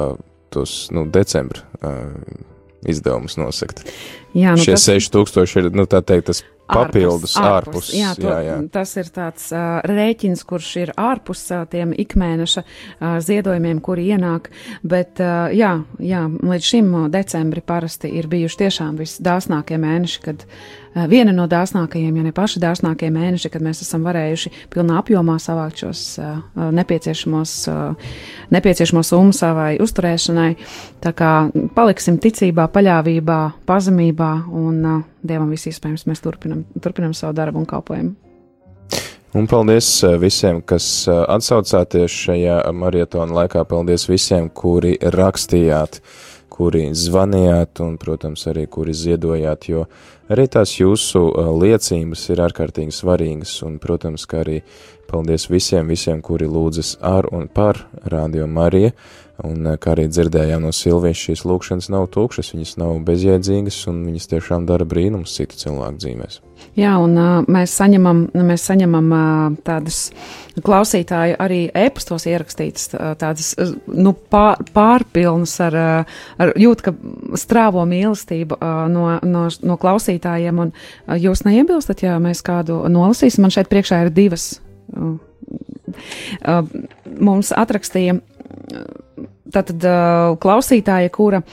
tos 0.54 0.78
nu, 0.94 1.06
decembra 1.10 1.64
uh, 1.82 2.10
izdevumus 2.88 3.38
nosakt. 3.40 3.84
Jā, 4.34 4.56
nu 4.56 4.64
Šie 4.64 4.76
tas... 4.76 4.88
6000 4.90 5.60
ir, 5.62 5.70
nu, 5.74 5.86
teikt, 5.86 6.28
tas 6.30 6.42
papildus, 6.64 7.34
ārpus. 7.36 7.90
ārpus, 7.90 7.90
jā, 7.92 8.12
to, 8.16 8.28
jā, 8.30 8.38
jā. 8.46 8.54
Tas 8.72 8.94
ir 9.00 9.10
tāds 9.12 9.50
uh, 9.52 9.82
rēķins, 9.84 10.44
kurš 10.48 10.70
ir 10.80 10.92
ārpus 11.00 11.42
uh, 11.52 11.66
tiem 11.70 11.92
ikmēneša 12.04 12.62
uh, 12.64 13.18
ziedojumiem, 13.24 13.82
kuri 13.84 14.08
ienāk, 14.16 14.48
bet 14.80 15.20
uh, 15.22 15.52
jā, 15.54 15.74
jā, 16.00 16.24
līdz 16.24 16.70
šim 16.70 16.94
decembri 17.12 17.64
parasti 17.64 18.10
ir 18.16 18.30
bijuši 18.32 18.62
tiešām 18.64 18.96
visdāsnākie 19.00 19.78
mēneši, 19.80 20.24
kad 20.24 20.46
uh, 20.48 20.83
viena 21.10 21.32
no 21.34 21.46
dāsnākajiem, 21.50 22.14
ja 22.16 22.24
ne 22.26 22.32
paši 22.34 22.62
dāsnākie 22.62 23.10
mēneši, 23.14 23.50
kad 23.52 23.64
mēs 23.64 23.82
esam 23.84 24.04
varējuši 24.06 24.52
pilnā 24.72 24.98
apjomā 25.02 25.36
savākt 25.42 25.82
šos 25.84 26.02
uh, 26.22 26.36
nepieciešamos, 26.74 27.54
uh, 27.72 28.12
nepieciešamos 28.54 29.12
summu 29.12 29.34
savai 29.36 29.74
uzturēšanai. 29.82 30.50
Tā 31.04 31.14
kā 31.16 31.32
paliksim 31.76 32.20
ticībā, 32.22 32.68
paļāvībā, 32.74 33.40
pazemībā 33.68 34.32
un 34.52 34.78
uh, 34.84 35.02
Dievam 35.24 35.48
viss 35.54 35.70
iespējams, 35.70 36.04
mēs 36.04 36.20
turpinam, 36.20 36.66
turpinam 36.84 37.14
savu 37.16 37.32
darbu 37.38 37.62
un 37.62 37.68
kalpojumu. 37.68 38.12
Un 39.34 39.48
paldies 39.50 39.88
uh, 40.04 40.14
visiem, 40.20 40.60
kas 40.62 40.84
uh, 41.08 41.24
atsaucāties 41.34 42.12
šajā 42.12 42.60
maratona 42.76 43.34
laikā. 43.40 43.64
Paldies 43.66 44.06
visiem, 44.06 44.46
kuri 44.46 44.94
rakstījāt, 45.00 45.98
kuri 46.54 46.86
zvanījāt 46.94 47.82
un, 47.82 47.96
protams, 47.98 48.46
arī 48.50 48.68
kuri 48.70 48.94
ziedojāt, 48.94 49.68
jo 49.72 49.88
arī 50.30 50.46
tās 50.46 50.76
jūsu 50.78 51.24
uh, 51.26 51.50
liecības 51.58 52.28
ir 52.30 52.44
ārkārtīgi 52.46 52.94
svarīgas. 52.94 53.56
Un, 53.66 53.80
protams, 53.82 54.28
kā 54.30 54.44
arī 54.44 54.60
paldies 55.10 55.48
visiem, 55.50 55.90
visiem, 55.90 56.22
kuri 56.24 56.46
lūdzas 56.48 56.96
ar 57.02 57.28
un 57.34 57.50
par 57.52 57.82
Radio 58.06 58.46
Mariju 58.46 58.94
Un, 59.42 59.66
eh, 59.66 59.76
kā 59.82 59.94
arī 59.96 60.06
dzirdējām 60.10 60.62
no 60.62 60.70
Silvijas, 60.70 61.18
šīs 61.26 61.44
lūkšanas 61.48 61.90
nav 61.90 62.06
tukšas, 62.14 62.52
viņas 62.54 62.76
nav 62.78 62.94
bezjēdzīgas, 63.08 63.82
un 63.90 64.04
viņas 64.06 64.30
tiešām 64.30 64.66
dara 64.70 64.86
brīnumus 64.86 65.34
citu 65.34 65.58
cilvēku 65.64 66.04
dzīvēs. 66.04 66.43
Jā, 66.74 66.96
un 66.98 67.12
uh, 67.14 67.44
mēs 67.46 67.70
saņemam, 67.78 68.24
mēs 68.34 68.64
saņemam 68.66 69.12
uh, 69.14 69.58
tādas 69.62 70.08
klausītāju 70.64 71.36
arī 71.42 71.60
e-pastos 71.70 72.26
ierakstītas, 72.26 72.88
uh, 72.96 73.12
tādas 73.18 73.52
nu, 73.86 74.10
pār, 74.12 74.58
pārpilnas 74.74 75.54
ar, 75.62 75.76
ar 76.42 76.52
jūt, 76.58 76.82
ka 76.82 76.94
strāvo 77.38 77.84
mīlestību 77.86 78.58
no, 78.90 79.06
no, 79.22 79.44
no 79.62 79.78
klausītājiem, 79.78 80.58
un 80.64 80.74
jūs 81.22 81.44
neiebilstat, 81.46 82.02
ja 82.08 82.18
mēs 82.22 82.42
kādu 82.46 82.80
nolasīsim, 82.90 83.46
man 83.46 83.54
šeit 83.54 83.70
priekšā 83.70 84.02
ir 84.04 84.12
divas. 84.14 84.50
Mums 87.14 87.54
atrakstīja 87.54 88.18
tātad 89.54 89.86
klausītāja, 90.42 91.14
kura 91.14 91.44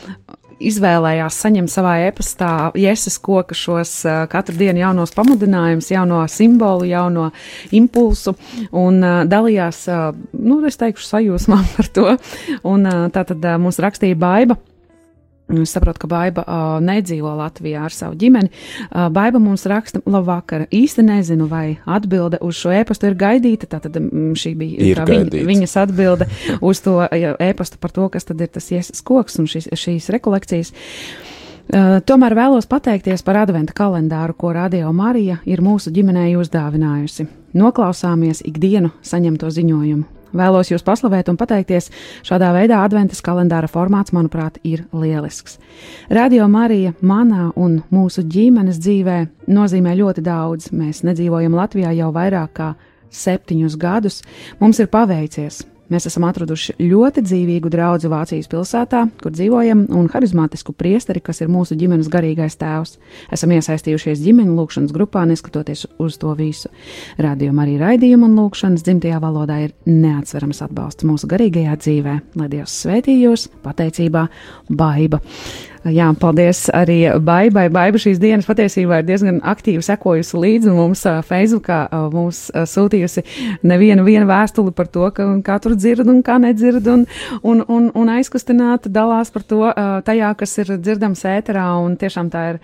izvēlējās 0.70 1.40
saņemt 1.44 1.72
savā 1.72 1.98
e-pastā 2.08 2.52
jēzus 2.78 3.18
koka 3.24 3.58
šos 3.58 3.94
katru 4.32 4.58
dienu 4.60 4.84
jaunos 4.84 5.16
pamudinājumus, 5.18 5.92
jauno 5.94 6.24
simbolu, 6.32 6.88
jauno 6.90 7.30
impulsu 7.76 8.36
un 8.72 9.02
dalījās, 9.32 9.86
nu, 10.38 10.62
es 10.68 10.80
teikšu, 10.82 11.08
sajūsmā 11.16 11.62
par 11.76 11.94
to. 11.96 12.10
Un 12.68 12.88
tā 13.14 13.26
tad 13.34 13.48
mums 13.62 13.82
rakstīja 13.82 14.20
Baiba. 14.22 14.60
Es 15.60 15.74
saprotu, 15.76 16.04
ka 16.04 16.10
Baiba 16.12 16.44
uh, 16.46 16.78
nedzīvo 16.84 17.34
Latvijā 17.40 17.84
ar 17.88 17.96
savu 17.96 18.16
ģimeni. 18.20 18.52
Uh, 18.88 19.08
Baiba 19.14 19.42
mums 19.44 19.66
raksta, 19.70 20.02
labvakar. 20.08 20.68
Īsti 20.72 21.04
nezinu, 21.08 21.48
vai 21.52 21.80
atbilde 21.86 22.40
uz 22.46 22.60
šo 22.60 22.72
ēpastu 22.76 23.10
ir 23.10 23.18
gaidīta. 23.20 23.70
Tātad 23.72 23.98
šī 24.40 24.54
bija 24.60 25.06
viņa, 25.08 25.44
viņas 25.50 25.76
atbilde 25.84 26.30
uz 26.72 26.84
to 26.86 27.00
ēpastu 27.12 27.82
par 27.82 27.96
to, 27.96 28.08
kas 28.14 28.30
tad 28.30 28.42
ir 28.44 28.52
tas 28.54 28.72
iesas 28.72 29.04
koks 29.06 29.42
un 29.42 29.50
šīs, 29.52 29.72
šīs 29.76 30.10
rekolekcijas. 30.16 30.72
Uh, 31.72 32.00
tomēr 32.08 32.36
vēlos 32.36 32.68
pateikties 32.68 33.24
par 33.24 33.44
adventa 33.44 33.76
kalendāru, 33.76 34.36
ko 34.38 34.56
Radio 34.56 34.92
Marija 34.96 35.40
ir 35.48 35.64
mūsu 35.64 35.94
ģimenei 35.94 36.34
uzdāvinājusi. 36.40 37.28
Noklausāmies 37.58 38.44
ikdienu 38.48 38.94
saņemto 39.04 39.52
ziņojumu. 39.52 40.21
Vēlos 40.38 40.72
jūs 40.72 40.86
paslavēt 40.88 41.32
un 41.32 41.40
pateikties. 41.40 41.90
Šādā 42.28 42.52
veidā 42.56 42.82
adventas 42.86 43.24
kalendāra 43.26 43.70
formāts, 43.72 44.14
manuprāt, 44.16 44.60
ir 44.64 44.86
lielisks. 44.94 45.58
Radio 46.10 46.48
Marija 46.52 46.94
manā 47.02 47.50
un 47.56 47.82
mūsu 47.92 48.24
ģimenes 48.24 48.80
dzīvē 48.82 49.18
nozīmē 49.52 49.98
ļoti 50.00 50.24
daudz. 50.26 50.72
Mēs 50.76 51.04
nedzīvojam 51.08 51.58
Latvijā 51.58 51.92
jau 51.98 52.12
vairāk 52.16 52.56
kā 52.60 52.72
septiņus 53.12 53.78
gadus. 53.80 54.22
Mums 54.60 54.80
ir 54.80 54.90
paveicies. 54.92 55.66
Mēs 55.92 56.08
esam 56.08 56.24
atraduši 56.24 56.78
ļoti 56.80 57.24
dzīvīgu 57.26 57.72
draugu 57.72 58.12
Vācijas 58.12 58.48
pilsētā, 58.52 59.04
kur 59.20 59.34
dzīvojam, 59.36 59.84
un 59.98 60.08
harizmātisku 60.12 60.72
priesteri, 60.78 61.20
kas 61.24 61.42
ir 61.44 61.52
mūsu 61.52 61.76
ģimenes 61.80 62.08
garīgais 62.12 62.56
tēvs. 62.62 62.96
Esam 63.36 63.52
iesaistījušies 63.58 64.22
ģimeņu 64.24 64.56
lūgšanas 64.56 64.94
grupā, 64.96 65.26
neskatoties 65.28 65.88
uz 66.00 66.16
to 66.22 66.32
visu. 66.40 66.72
Radījuma 67.20 67.66
arī 67.66 67.76
raidījuma 67.82 68.30
un 68.30 68.40
lūgšanas 68.40 68.86
dzimtajā 68.88 69.20
valodā 69.24 69.60
ir 69.66 69.76
neatsverams 69.90 70.64
atbalsts 70.64 71.08
mūsu 71.08 71.28
garīgajā 71.32 71.76
dzīvē. 71.84 72.16
Lai 72.40 72.50
Dievs 72.56 72.78
svētī 72.86 73.18
jūs, 73.20 73.50
pateicībā, 73.66 74.30
baiba! 74.72 75.20
Jā, 75.82 76.12
paldies 76.14 76.68
arī 76.78 77.00
Baibai. 77.26 77.64
Baiba 77.74 77.98
šīs 77.98 78.20
dienas 78.22 78.46
patiesībā 78.46 79.00
ir 79.02 79.06
diezgan 79.08 79.40
aktīvi 79.50 79.82
sekojusi 79.82 80.38
līdzi 80.38 80.74
mums 80.76 81.02
uh, 81.10 81.24
Facebookā, 81.26 81.80
mums 82.14 82.44
sūtījusi 82.54 83.24
nevienu 83.66 84.06
vēstuli 84.30 84.74
par 84.78 84.92
to, 84.94 85.08
ka 85.16 85.26
kā 85.42 85.56
tur 85.64 85.74
dzird 85.74 86.06
un 86.12 86.20
kā 86.26 86.36
nedzird, 86.42 86.86
un, 86.86 87.08
un, 87.42 87.64
un, 87.66 87.88
un 87.98 88.12
aizkustināta 88.14 88.92
dalās 88.94 89.34
par 89.34 89.46
to 89.50 89.72
tajā, 90.06 90.30
kas 90.38 90.54
ir 90.62 90.70
dzirdams 90.78 91.26
ēterā, 91.32 91.66
un 91.82 91.98
tiešām 91.98 92.30
tā 92.30 92.44
ir 92.52 92.62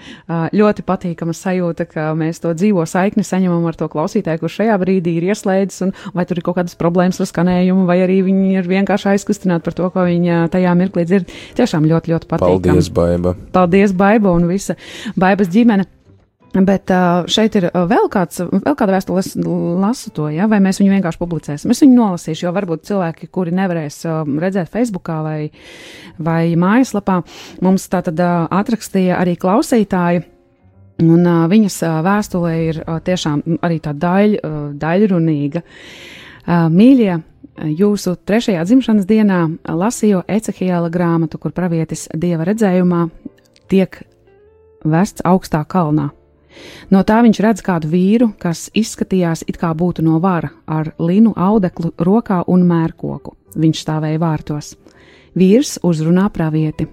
ļoti 0.62 0.86
patīkama 0.86 1.33
sajūta, 1.33 1.88
ka 1.89 2.12
mēs 2.17 2.43
to 2.43 2.53
dzīvo 2.53 2.86
saikni 2.86 3.25
saņemam 3.25 3.65
ar 3.65 3.79
to 3.81 3.89
klausītāju, 3.89 4.43
kurš 4.43 4.59
šajā 4.62 4.77
brīdī 4.83 5.15
ir 5.17 5.31
ieslēdzis, 5.31 5.88
un 5.88 5.95
vai 6.13 6.27
tur 6.29 6.38
ir 6.38 6.45
kaut 6.45 6.59
kādas 6.59 6.77
problēmas 6.77 7.21
ar 7.24 7.31
skanējumu, 7.31 7.88
vai 7.89 7.97
arī 8.05 8.21
viņi 8.29 8.62
ir 8.62 8.69
vienkārši 8.69 9.15
aizkustināti 9.15 9.65
par 9.65 9.79
to, 9.81 9.89
ko 9.93 10.05
viņi 10.05 10.43
tajā 10.53 10.77
mirklī 10.77 11.07
dzird. 11.09 11.33
Tiešām 11.57 11.89
ļoti, 11.89 12.13
ļoti 12.13 12.29
patīkami. 12.29 12.67
Paldies, 12.69 12.93
Baiba. 12.93 13.06
Paldies, 13.55 13.93
Baiba 13.97 14.33
un 14.35 14.47
visa 14.49 14.77
Baibas 15.19 15.51
ģimene. 15.53 15.87
Bet 16.57 16.89
uh, 16.89 17.27
šeit 17.29 17.53
ir 17.59 17.67
vēl, 17.69 18.07
kāds, 18.09 18.39
vēl 18.39 18.75
kāda 18.77 18.95
vēstule, 18.95 19.21
lasu 19.81 20.09
to, 20.15 20.29
ja? 20.33 20.47
vai 20.49 20.57
mēs 20.63 20.79
viņu 20.81 20.95
vienkārši 20.95 21.19
publicēsim. 21.19 21.73
Es 21.73 21.83
viņu 21.83 21.97
nolasīšu, 21.99 22.47
jo 22.47 22.53
varbūt 22.55 22.87
cilvēki, 22.87 23.29
kuri 23.33 23.53
nevarēs 23.57 23.99
uh, 24.07 24.23
redzēt 24.41 24.71
Facebookā 24.73 25.19
vai, 25.25 25.37
vai 26.23 26.55
mājaslapā, 26.57 27.19
mums 27.65 27.85
tā 27.91 28.01
tad 28.07 28.23
uh, 28.23 28.47
atrakstīja 28.57 29.19
arī 29.19 29.35
klausītāji. 29.37 30.23
Un 31.03 31.27
uh, 31.27 31.43
viņas 31.51 31.81
uh, 31.85 31.99
vēstulē 32.07 32.53
ir 32.63 32.81
uh, 32.81 32.97
tiešām 33.05 33.43
arī 33.67 33.81
tā 33.83 33.93
daļ, 33.93 34.37
uh, 34.39 34.59
daļrunīga. 34.81 35.61
Uh, 35.61 36.65
mīļie, 36.73 37.19
jūsu 37.65 38.15
trešajā 38.27 38.63
dzimšanas 38.67 39.07
dienā 39.09 39.39
lasīju 39.65 40.23
Ecehiela 40.27 40.89
grāmatu, 40.93 41.39
kur 41.41 41.51
pravietis 41.55 42.07
dieva 42.13 42.45
redzējumā 42.47 43.07
tiek 43.71 44.01
vests 44.85 45.25
augstā 45.25 45.63
kalnā. 45.67 46.11
No 46.89 47.03
tā 47.05 47.19
viņš 47.21 47.39
redz 47.43 47.61
kādu 47.65 47.89
vīru, 47.91 48.31
kas 48.41 48.67
izskatījās 48.73 49.43
it 49.47 49.59
kā 49.61 49.73
būtu 49.77 50.05
no 50.05 50.17
vara, 50.23 50.49
ar 50.65 50.93
linu 50.97 51.33
audeklu 51.35 51.93
rokā 51.97 52.43
un 52.47 52.65
mērkoku. 52.65 53.35
Viņš 53.57 53.83
stāvēja 53.83 54.21
vārtos. 54.21 54.75
Vīrs 55.37 55.77
uzrunā 55.85 56.29
pravieti. 56.33 56.87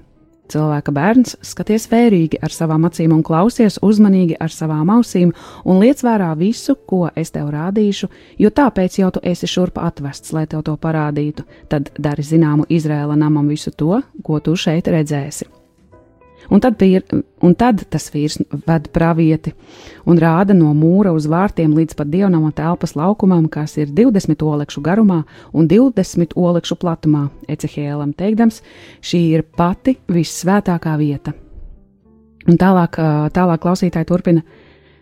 Cilvēka 0.53 0.93
bērns 0.93 1.39
skaties 1.47 1.87
vērīgi 1.89 2.41
ar 2.45 2.53
savām 2.53 2.85
acīm 2.85 3.15
un 3.17 3.23
klausies 3.25 3.79
uzmanīgi 3.83 4.37
ar 4.45 4.53
savām 4.53 4.93
ausīm 4.93 5.33
un 5.65 5.81
liec 5.81 6.05
vērā 6.05 6.35
visu, 6.37 6.77
ko 6.77 7.09
es 7.17 7.33
tev 7.33 7.49
rādīšu, 7.55 8.11
jo 8.39 8.53
tāpēc 8.53 9.01
jau 9.01 9.11
tu 9.17 9.25
esi 9.25 9.49
šurp 9.49 9.81
atvests, 9.81 10.35
lai 10.37 10.45
tev 10.47 10.67
to 10.69 10.77
parādītu. 10.77 11.49
Tad 11.73 11.95
dari 11.97 12.23
zināmu 12.23 12.69
Izrēla 12.69 13.17
namam 13.17 13.49
visu 13.49 13.73
to, 13.73 14.03
ko 14.23 14.41
tu 14.45 14.57
šeit 14.57 14.93
redzēsi. 14.93 15.64
Un 16.53 16.61
tad, 16.61 16.77
pīr, 16.81 17.05
un 17.45 17.55
tad 17.57 17.85
tas 17.91 18.11
vīrs 18.13 18.41
ved 18.67 18.89
pravieti 18.93 19.55
un 20.09 20.19
rāda 20.21 20.57
no 20.57 20.73
mūra 20.77 21.15
uz 21.17 21.29
vārtiem 21.31 21.73
līdz 21.77 21.97
pat 21.97 22.11
dievnama 22.13 22.53
telpas 22.57 22.93
laukumam, 22.99 23.47
kas 23.49 23.79
ir 23.81 23.93
20 23.95 24.45
olekšu 24.45 24.83
garumā 24.85 25.23
un 25.53 25.69
20 25.71 26.37
olekšu 26.37 26.77
platumā, 26.81 27.29
Ecehēlam 27.49 28.13
teikdams, 28.17 28.61
šī 29.05 29.23
ir 29.39 29.47
pati 29.57 29.97
vissvētākā 30.13 30.99
vieta. 31.01 31.35
Un 32.45 32.61
tālāk, 32.61 32.99
tālāk 33.33 33.63
klausītāji 33.63 34.09
turpina. 34.09 34.45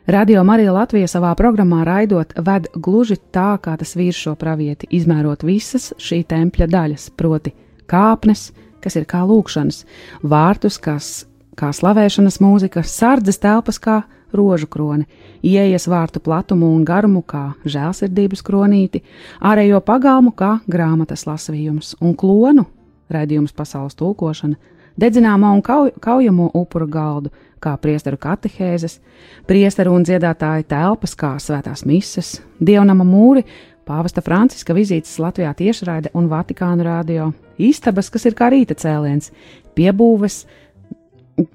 Radio 0.07 0.43
Marija 0.43 0.73
Latvija 0.75 1.07
savā 1.11 1.31
programmā 1.39 1.85
raidot 1.87 2.33
ved 2.35 2.69
gluži 2.75 3.19
tā, 3.35 3.55
kā 3.63 3.77
tas 3.79 3.95
vīrs 3.99 4.19
šo 4.19 4.35
pravieti, 4.39 4.89
izmērot 4.99 5.45
visas 5.47 5.93
šī 6.03 6.25
tempļa 6.31 6.67
daļas, 6.71 7.11
proti 7.19 7.55
kāpnes, 7.91 8.49
kas 8.83 8.99
ir 8.99 9.07
kā 9.11 9.23
lūkšanas, 9.27 9.85
vārtus, 10.27 10.79
kas 10.83 11.13
kā 11.59 11.71
slavēšanas 11.75 12.41
mūzika, 12.43 12.83
sardzes 12.87 13.41
telpas 13.43 13.79
kā 13.83 14.03
rožu 14.33 14.67
kroni, 14.67 15.07
ieejas 15.45 15.89
vārtu 15.91 16.21
platumu 16.25 16.71
un 16.73 16.85
garumu 16.89 17.23
kā 17.23 17.53
žēlsirdības 17.69 18.45
kronīti, 18.47 19.03
ārējo 19.45 19.83
pagalmu 19.85 20.33
kā 20.37 20.59
grāmatas 20.71 21.27
lasījums 21.29 21.97
un 22.01 22.17
klonu 22.17 22.67
redzījums 23.13 23.53
pasaules 23.53 23.97
tulkošana, 23.99 24.57
dedzināmā 25.01 25.53
un 25.53 25.63
kauj, 25.65 25.93
kaujamo 26.01 26.51
upuru 26.57 26.89
galdu 26.89 27.33
kā 27.63 27.77
priesteru 27.79 28.19
katehēzes, 28.19 28.99
priesteru 29.47 29.95
un 29.97 30.07
dziedātāju 30.07 30.67
telpas 30.71 31.15
kā 31.19 31.37
svētās 31.43 31.85
mises, 31.87 32.35
dievnama 32.59 33.07
mūri, 33.07 33.45
pāvesta 33.87 34.23
Franciska 34.25 34.75
vizītes 34.75 35.15
Latvijā 35.23 35.53
tiešraide 35.59 36.13
un 36.19 36.29
Vatikānu 36.31 36.87
radio, 36.87 37.31
istabas, 37.59 38.11
kas 38.11 38.27
ir 38.27 38.37
kā 38.39 38.51
rīta 38.53 38.75
cēliens, 38.79 39.31
piebūves, 39.79 40.43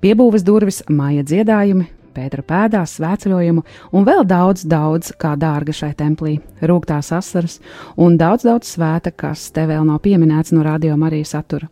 piebūves 0.02 0.46
durvis, 0.48 0.84
māja 0.90 1.26
dziedājumi, 1.28 1.92
Pētera 2.18 2.42
pēdās, 2.42 2.96
svētceļojumu 2.98 3.62
un 3.94 4.06
vēl 4.08 4.24
daudz, 4.26 4.64
daudz 4.66 5.12
kā 5.22 5.36
dārga 5.38 5.74
šai 5.76 5.92
templī, 5.98 6.40
rūgtās 6.66 7.12
asaras 7.14 7.60
un 7.94 8.18
daudz, 8.18 8.48
daudz 8.48 8.72
svēta, 8.74 9.14
kas 9.14 9.52
te 9.54 9.68
vēl 9.70 9.86
nav 9.86 10.02
pieminēts 10.02 10.56
no 10.56 10.64
radio 10.66 10.98
Marijas 10.98 11.36
satura. 11.36 11.70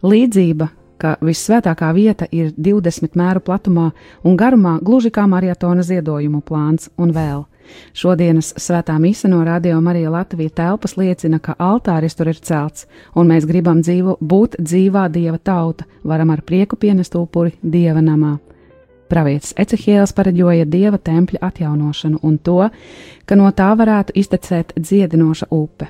Līdzība, 0.00 0.70
ka 0.96 1.16
visvētākā 1.20 1.90
vieta 1.92 2.28
ir 2.32 2.54
20 2.56 3.18
mēru 3.20 3.44
platumā 3.44 3.90
un 4.24 4.40
garumā, 4.40 4.78
gluži 4.80 5.12
kā 5.12 5.26
marietona 5.28 5.84
ziedojumu 5.84 6.40
plāns 6.40 6.88
un 6.96 7.12
vēl. 7.12 7.44
Šodienas 7.96 8.52
svētā 8.60 8.96
mise 9.00 9.28
no 9.28 9.42
Radio 9.44 9.80
Marija 9.80 10.10
Latvija 10.10 10.50
telpas 10.50 10.96
liecina, 10.96 11.38
ka 11.38 11.54
altāris 11.58 12.16
tur 12.16 12.30
ir 12.32 12.40
celts, 12.40 12.86
un 13.14 13.30
mēs 13.30 13.46
gribam 13.48 13.80
dzīvo, 13.82 14.18
būt 14.20 14.58
dzīvā 14.60 15.06
dieva 15.12 15.38
tauta, 15.38 15.86
varam 16.04 16.30
ar 16.34 16.42
prieku 16.42 16.76
pienest 16.76 17.16
upuri 17.16 17.54
dieva 17.62 18.02
namā. 18.04 18.36
Pravietis 19.08 19.54
Ecehēls 19.56 20.12
pareģoja 20.16 20.66
dieva 20.66 20.98
tempļa 20.98 21.42
atjaunošanu 21.48 22.18
un 22.22 22.38
to, 22.38 22.68
ka 23.24 23.38
no 23.38 23.50
tā 23.54 23.70
varētu 23.78 24.16
iztecēt 24.18 24.74
dziedinoša 24.76 25.50
upe. 25.54 25.88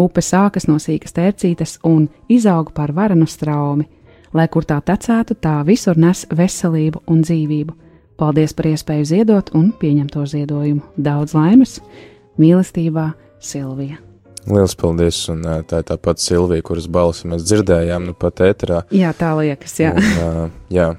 Upe 0.00 0.20
sākas 0.24 0.68
no 0.68 0.76
sīkas 0.80 1.16
tērcītes 1.16 1.78
un 1.84 2.08
izaug 2.28 2.72
par 2.76 2.92
varenu 2.92 3.26
straumi, 3.26 3.88
lai 4.32 4.48
kur 4.48 4.64
tā 4.64 4.80
tecētu, 4.84 5.36
tā 5.40 5.60
visur 5.66 5.98
nes 5.98 6.26
veselību 6.30 7.02
un 7.08 7.24
dzīvību 7.24 7.89
Paldies 8.20 8.52
par 8.52 8.66
iespēju 8.68 9.06
ziedot 9.08 9.46
un 9.56 9.70
pieņemto 9.80 10.26
ziedojumu. 10.28 10.82
Daudz 11.00 11.32
laimes, 11.32 11.78
mīlestībā, 12.36 13.14
Silvija. 13.40 13.96
Lielas 14.44 14.74
paldies, 14.76 15.22
un 15.32 15.40
tā 15.68 15.80
ir 15.80 15.86
tā 15.88 15.96
pati 15.96 16.26
Silvija, 16.26 16.64
kuras 16.68 16.88
balsi 16.92 17.30
mēs 17.32 17.46
dzirdējām, 17.48 18.10
nu 18.10 18.16
pat 18.20 18.42
ēterā. 18.44 18.82
Jā, 18.92 19.14
tā 19.16 19.30
liekas, 19.38 19.78
jā. 19.80 19.94
Un, 19.96 20.10
uh, 20.20 20.52
jā, 20.72 20.90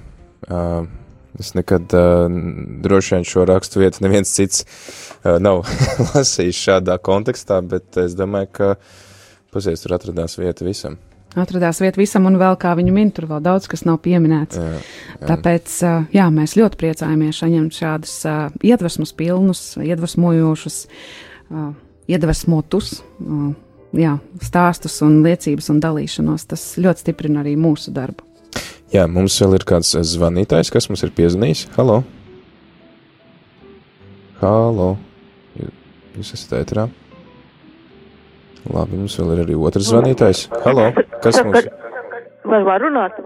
uh, 0.49 0.89
es 1.37 1.53
nekad 1.57 1.93
uh, 1.97 2.25
droši 2.87 3.15
vien 3.19 3.29
šo 3.33 3.45
rakstu 3.49 3.83
vietu 3.83 4.01
neviens 4.01 4.33
cits 4.33 4.65
uh, 4.65 5.37
nav 5.37 5.61
lasījis 6.15 6.65
šādā 6.65 6.97
kontekstā, 7.05 7.61
bet 7.61 8.01
es 8.01 8.17
domāju, 8.17 8.49
ka 8.57 8.73
pasies 9.53 9.85
tur 9.85 9.99
atradās 9.99 10.41
vieta 10.41 10.65
visam 10.65 10.97
atradās 11.39 11.79
vieta 11.83 11.99
visam, 12.01 12.25
un 12.29 12.37
vēl 12.41 12.57
kā 12.59 12.73
viņu 12.77 12.93
min, 12.95 13.11
tur 13.15 13.27
vēl 13.29 13.41
daudz 13.45 13.69
kas 13.71 13.85
nav 13.87 14.01
pieminēts. 14.05 14.59
Jā, 14.59 14.79
jā. 14.79 15.27
Tāpēc 15.29 15.75
jā, 16.15 16.27
mēs 16.33 16.55
ļoti 16.59 16.79
priecājamies 16.81 17.41
saņemt 17.43 17.77
šādus 17.77 18.15
iedvesmas 18.67 19.13
pilnus, 19.17 19.63
iedvesmojošus, 19.81 20.81
iedvesmotus. 22.11 22.93
Jā, 23.91 24.15
stāstus 24.39 25.01
un 25.03 25.19
liecības 25.25 25.67
un 25.73 25.81
dalīšanos. 25.83 26.47
Tas 26.51 26.65
ļoti 26.79 27.03
stiprina 27.03 27.43
arī 27.43 27.57
mūsu 27.59 27.91
darbu. 27.95 28.23
Jā, 28.91 29.05
mums 29.07 29.35
vēl 29.39 29.57
ir 29.59 29.67
kāds 29.67 29.93
zvanītājs, 30.13 30.71
kas 30.71 30.89
mums 30.91 31.03
ir 31.07 31.13
piezvanījis. 31.15 31.67
Halo! 31.77 32.01
Halo! 34.41 34.95
Jūs 36.11 36.33
esat 36.35 36.57
ētrā? 36.59 36.89
Labi, 38.69 38.99
mums 38.99 39.17
vēl 39.17 39.35
ir 39.35 39.43
arī 39.45 39.55
otrs 39.57 39.89
zvanītājs. 39.89 40.47
Halo, 40.65 40.91
kas 41.23 41.41
mums? 41.45 41.69
Vai 42.51 42.59
var 42.65 42.81
runāt? 42.81 43.17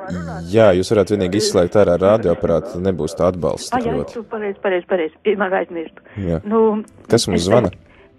Jā, 0.52 0.69
jūs 0.76 0.91
varat 0.91 1.12
vienīgi 1.13 1.39
izslēgt 1.39 1.78
ārā 1.80 1.95
radioaparātu, 2.02 2.82
nebūs 2.84 3.15
tā 3.17 3.30
atbalsts. 3.32 3.71
Ah, 3.76 3.84
jā, 3.84 3.95
tu 4.12 4.24
pareizi, 4.28 4.60
pareizi, 4.63 4.88
pareizi, 4.89 5.15
vienmēr 5.26 5.56
aizmirstu. 5.62 6.04
Jā. 6.19 6.41
Nu, 6.48 6.84
Kas 7.12 7.28
mums 7.32 7.48
zvana? 7.48 7.71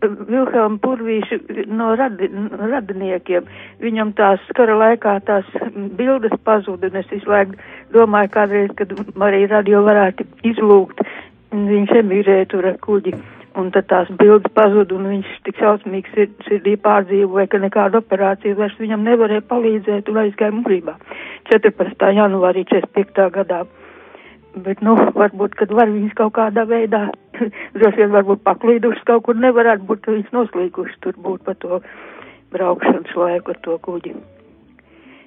Vilhelm 0.02 0.76
Purvīši 0.82 1.66
no 1.72 1.92
radi, 1.96 2.28
radiniekiem. 2.72 3.46
Viņam 3.80 4.12
tās 4.18 4.42
kara 4.56 4.76
laikā 4.76 5.16
tās 5.28 5.48
bildes 5.98 6.36
pazuda, 6.44 6.90
un 6.90 7.00
es 7.00 7.08
visu 7.12 7.30
laiku 7.32 7.56
domāju 7.94 8.32
kādreiz, 8.34 8.74
kad 8.76 8.92
Marija 9.16 9.54
radio 9.56 9.82
varētu 9.86 10.26
izlūgt. 10.48 11.00
Viņš 11.56 11.96
emigrēja 12.02 12.50
tur 12.52 12.68
ar 12.72 12.76
kuģi. 12.82 13.14
Un 13.56 13.70
tad 13.72 13.86
tās 13.88 14.10
bildes 14.20 14.52
pazuda, 14.52 14.92
un 14.98 15.06
viņš 15.08 15.28
tik 15.46 15.56
šausmīgi 15.62 16.12
sird, 16.12 16.34
sirdī 16.44 16.74
pārdzīvoja, 16.84 17.46
ka 17.48 17.60
nekāda 17.62 18.02
operācija 18.02 18.58
vairs 18.58 18.76
viņam 18.76 19.06
nevarēja 19.06 19.46
palīdzēt, 19.48 20.10
un 20.12 20.20
aizgāja 20.26 20.52
mūžībā. 20.58 20.96
14. 21.48 22.10
janvārī 22.18 22.66
45. 22.68 23.30
gadā. 23.38 23.62
Bet, 24.66 24.84
nu, 24.84 24.96
varbūt, 25.16 25.56
kad 25.56 25.72
var 25.72 25.88
viņas 25.92 26.14
kaut 26.20 26.36
kādā 26.36 26.66
veidā, 26.68 27.06
droši 27.76 28.02
vien 28.02 28.12
varbūt 28.12 28.44
paklīdušas 28.44 29.08
kaut 29.08 29.24
kur 29.28 29.40
nevarētu 29.40 29.88
būt, 29.88 30.08
viņas 30.12 30.32
noslīkušas 30.36 31.02
tur 31.04 31.16
būt 31.16 31.48
pa 31.48 31.56
to 31.64 31.80
braukšanas 32.52 33.16
laiku 33.16 33.56
ar 33.56 33.62
to 33.64 33.80
kuģi. 33.88 34.16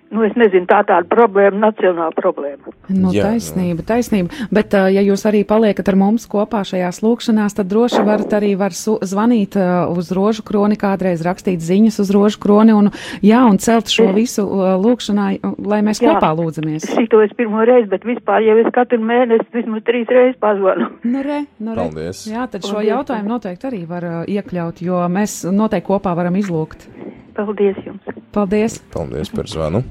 Nu, 0.10 0.24
es 0.26 0.34
nezinu, 0.34 0.65
tā 0.65 0.80
tāda 0.88 1.06
problēma, 1.06 1.60
nacionāla 1.69 2.10
problēma. 2.17 2.72
Nu, 2.89 3.12
Jā, 3.13 3.28
taisnība, 3.30 3.84
taisnība. 3.86 4.34
Bet, 4.50 4.74
ja 4.74 5.04
jūs 5.06 5.22
arī 5.30 5.43
paliekat 5.45 5.91
ar 5.91 5.98
mums 6.02 6.26
kopā 6.30 6.63
šajās 6.65 7.04
lūkšanās, 7.06 7.54
tad 7.60 7.69
droši 7.69 8.02
varat 8.08 8.34
arī 8.39 8.56
var 8.58 8.74
zvanīt 8.74 9.58
uz 9.93 10.10
rožu 10.17 10.45
kroni, 10.48 10.80
kādreiz 10.82 11.22
rakstīt 11.26 11.62
ziņas 11.62 12.02
uz 12.02 12.13
rožu 12.15 12.41
kroni 12.41 12.74
un, 12.74 12.89
jā, 13.22 13.43
un 13.45 13.62
celt 13.62 13.93
šo 13.93 14.08
visu 14.15 14.48
uh, 14.48 14.72
lūkšanā, 14.82 15.28
lai 15.69 15.82
mēs 15.86 16.02
jā, 16.02 16.15
kopā 16.15 16.32
lūdzamies. 16.41 16.89
Šito 16.89 17.22
es 17.26 17.36
pirmo 17.38 17.62
reizi, 17.69 17.91
bet 17.93 18.10
vispār 18.10 18.41
jau 18.48 18.58
es 18.63 18.74
katru 18.74 18.98
mēnesi 19.06 19.45
vismaz 19.54 19.86
trīs 19.86 20.10
reizes 20.10 20.41
pazvanu. 20.41 20.89
Nu, 21.06 21.22
re, 21.26 21.43
nu, 21.62 21.78
re. 21.78 21.86
Paldies. 21.86 22.26
Jā, 22.32 22.50
tad 22.50 22.65
šo 22.65 22.80
Paldies. 22.80 22.95
jautājumu 22.95 23.36
noteikti 23.36 23.69
arī 23.69 23.86
var 23.86 24.10
iekļaut, 24.26 24.82
jo 24.89 25.06
mēs 25.13 25.43
noteikti 25.54 25.91
kopā 25.93 26.17
varam 26.17 26.41
izlūgt. 26.41 26.89
Paldies 27.38 27.78
jums. 27.86 28.13
Paldies. 28.34 28.82
Paldies 28.93 29.30
par 29.34 29.48
zvanu. 29.48 29.86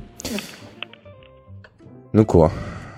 Nu 2.17 2.25
ko, 2.29 2.49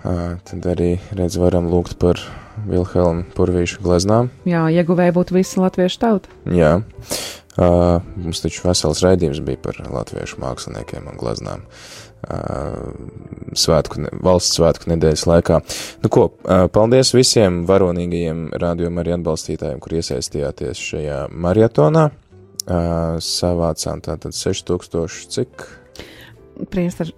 tad 0.02 0.66
arī 0.70 0.94
redz 1.18 1.36
varam 1.40 1.66
lūgt 1.70 1.98
par 2.00 2.20
Vilhelmu 2.68 3.24
Purvīšu 3.36 3.82
gleznām. 3.84 4.30
Jā, 4.48 4.66
ieguvēja 4.72 5.14
būtu 5.16 5.36
visa 5.38 5.62
latviešu 5.62 6.00
tauta. 6.02 6.32
Jā, 6.50 6.76
uh, 6.80 8.04
mums 8.20 8.42
taču 8.44 8.66
vesels 8.66 9.02
raidījums 9.04 9.42
bija 9.46 9.60
par 9.64 9.80
latviešu 9.86 10.40
māksliniekiem 10.42 11.08
un 11.10 11.18
gleznām. 11.20 11.64
Uh, 12.20 12.92
svētku, 13.56 14.02
valsts 14.20 14.58
svētku 14.58 14.90
nedēļas 14.92 15.24
laikā. 15.30 15.60
Nu 16.04 16.10
ko, 16.12 16.26
uh, 16.44 16.66
paldies 16.72 17.14
visiem 17.16 17.62
varonīgajiem 17.68 18.50
rādījuma 18.60 19.00
arī 19.00 19.14
atbalstītājiem, 19.16 19.80
kur 19.80 19.96
iesaistījāties 19.96 20.82
šajā 20.90 21.22
maratonā. 21.32 22.10
Uh, 22.60 23.16
savācām 23.24 24.02
tātad 24.04 24.36
6000 24.36 25.32
cik? 25.32 25.64
Priester, 26.70 27.12